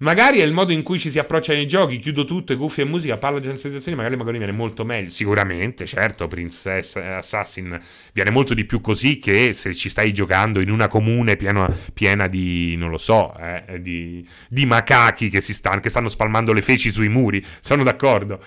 [0.00, 2.86] Magari è il modo in cui ci si approccia ai giochi, chiudo tutto, cuffie e
[2.86, 5.10] musica, parlo di sensazioni, magari, magari viene molto meglio.
[5.10, 7.78] Sicuramente, certo, Princess Assassin
[8.14, 12.28] viene molto di più così che se ci stai giocando in una comune piena, piena
[12.28, 16.90] di, non lo so, eh, di, di, macachi che, stanno, che stanno spalmando le feci
[16.90, 17.44] sui muri.
[17.60, 18.42] Sono d'accordo.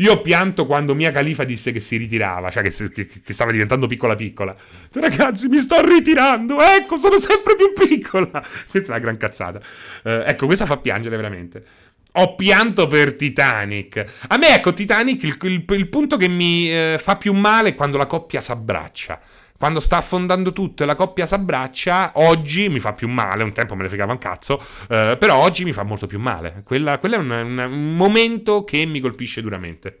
[0.00, 3.86] Io pianto quando Mia Califa disse che si ritirava, cioè che, che, che, stava diventando
[3.86, 4.56] piccola piccola.
[4.92, 8.30] Ragazzi, mi sto ritirando, ecco, sono sempre più piccola.
[8.70, 9.60] Questa è una gran cazzata.
[10.02, 11.64] Eh, ecco, questa fa piangere veramente.
[12.12, 14.04] Ho pianto per Titanic.
[14.28, 17.74] A me, ecco, Titanic, il, il, il punto che mi eh, fa più male è
[17.74, 19.20] quando la coppia s'abbraccia
[19.60, 23.74] quando sta affondando tutto e la coppia s'abbraccia, oggi mi fa più male, un tempo
[23.74, 24.58] me ne fregava un cazzo,
[24.88, 26.62] eh, però oggi mi fa molto più male.
[26.64, 29.98] Quella, quella è un, un, momento che mi colpisce duramente.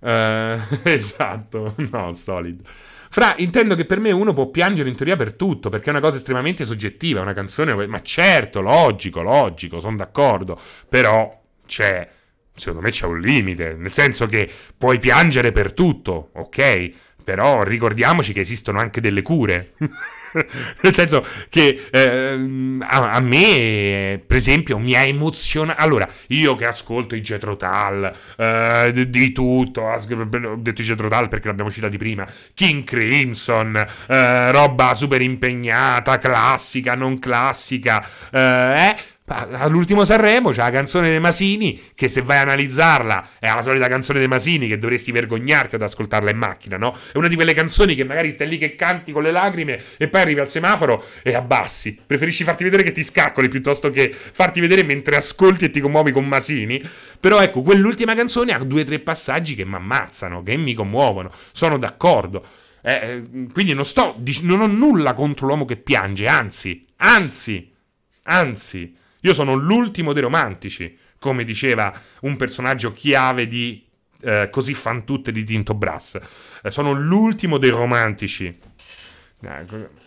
[0.00, 2.60] Eh, esatto, no, solid.
[3.08, 6.00] Fra, intendo che per me uno può piangere in teoria per tutto, perché è una
[6.00, 11.34] cosa estremamente soggettiva, una canzone, ma certo, logico, logico, sono d'accordo, però
[11.66, 12.06] c'è,
[12.54, 17.06] secondo me c'è un limite, nel senso che puoi piangere per tutto, ok?
[17.28, 19.74] Però ricordiamoci che esistono anche delle cure.
[20.80, 25.82] Nel senso che eh, a, a, me, per esempio, mi ha emozionato.
[25.82, 31.08] Allora, io che ascolto i Jetro Tal, eh, di, di, tutto, ho detto i Jetro
[31.08, 38.96] Tal perché l'abbiamo citati prima, King Crimson, eh, roba super impegnata, classica, non classica, eh,
[39.28, 43.86] All'ultimo Sanremo c'è la canzone dei Masini, che se vai a analizzarla è la solita
[43.86, 46.96] canzone dei Masini che dovresti vergognarti ad ascoltarla in macchina, no?
[47.12, 50.08] È una di quelle canzoni che magari stai lì che canti con le lacrime e
[50.08, 51.98] poi arrivi al semaforo e abbassi.
[52.06, 56.10] Preferisci farti vedere che ti scaccoli piuttosto che farti vedere mentre ascolti e ti commuovi
[56.10, 56.82] con Masini.
[57.20, 61.30] Però ecco, quell'ultima canzone ha due o tre passaggi che mi ammazzano, che mi commuovono.
[61.52, 62.46] Sono d'accordo.
[62.80, 63.22] Eh, eh,
[63.52, 67.70] quindi non sto, non ho nulla contro l'uomo che piange, anzi, anzi,
[68.22, 68.96] anzi.
[69.22, 73.84] Io sono l'ultimo dei romantici, come diceva un personaggio chiave di
[74.22, 76.18] eh, Così fan tutte di Tinto Brass.
[76.62, 78.46] Eh, sono l'ultimo dei romantici.
[79.40, 80.06] Eh,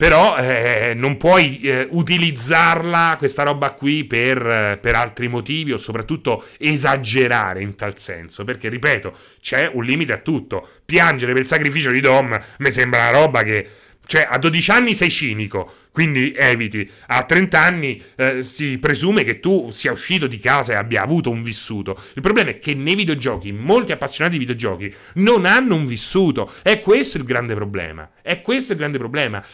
[0.00, 6.46] però eh, non puoi eh, utilizzarla, questa roba qui, per, per, altri motivi o soprattutto
[6.58, 8.44] esagerare in tal senso.
[8.44, 9.12] Perché, ripeto,
[9.42, 10.66] c'è un limite a tutto.
[10.86, 13.68] Piangere per il sacrificio di Dom mi sembra una roba che...
[14.10, 16.90] Cioè, a 12 anni sei cinico, quindi eviti.
[17.06, 21.30] A 30 anni eh, si presume che tu sia uscito di casa e abbia avuto
[21.30, 21.96] un vissuto.
[22.14, 26.52] Il problema è che nei videogiochi, molti appassionati di videogiochi non hanno un vissuto.
[26.60, 28.10] È questo il grande problema.
[28.20, 29.44] È questo il grande problema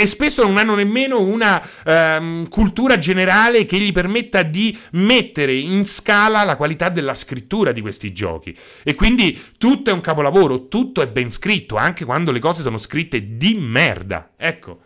[0.00, 5.86] e spesso non hanno nemmeno una um, cultura generale che gli permetta di mettere in
[5.86, 8.56] scala la qualità della scrittura di questi giochi.
[8.84, 12.78] E quindi tutto è un capolavoro, tutto è ben scritto, anche quando le cose sono
[12.78, 14.30] scritte di merda.
[14.36, 14.82] Ecco.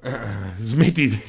[0.00, 0.10] Uh,
[0.60, 1.20] smetti di...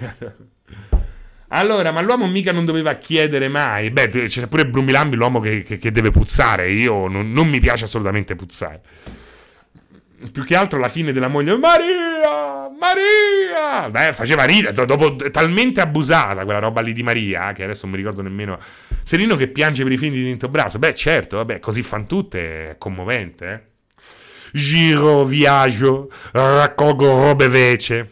[1.47, 3.89] Allora, ma l'uomo mica non doveva chiedere mai.
[3.89, 6.69] Beh, c'è pure Brumilambi, l'uomo che, che, che deve puzzare.
[6.71, 8.81] Io non, non, mi piace assolutamente puzzare.
[10.31, 11.57] Più che altro la fine della moglie.
[11.57, 12.69] Maria!
[12.77, 13.89] Maria!
[13.89, 14.85] Beh, faceva ridere.
[14.85, 18.57] Dopo talmente abusata quella roba lì di Maria, che adesso non mi ricordo nemmeno.
[19.03, 20.79] Serino che piange per i figli di Tinto Braso.
[20.79, 22.71] Beh, certo, vabbè, così fan tutte.
[22.71, 23.73] È commovente, eh.
[24.51, 28.09] Giro, viaggio, raccolgo robe vece.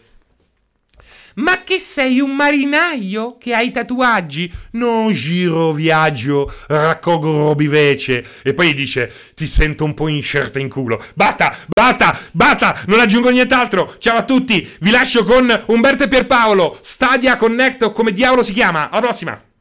[1.35, 4.51] Ma che sei un marinaio che hai tatuaggi?
[4.71, 8.25] Non giro, viaggio, raccolgo robivece.
[8.43, 11.03] E poi dice: Ti sento un po' incerta in culo.
[11.15, 13.95] Basta, basta, basta, non aggiungo nient'altro.
[13.97, 16.77] Ciao a tutti, vi lascio con Umberto e Pierpaolo.
[16.81, 18.89] Stadia Connect come diavolo si chiama.
[18.89, 19.52] Alla prossima.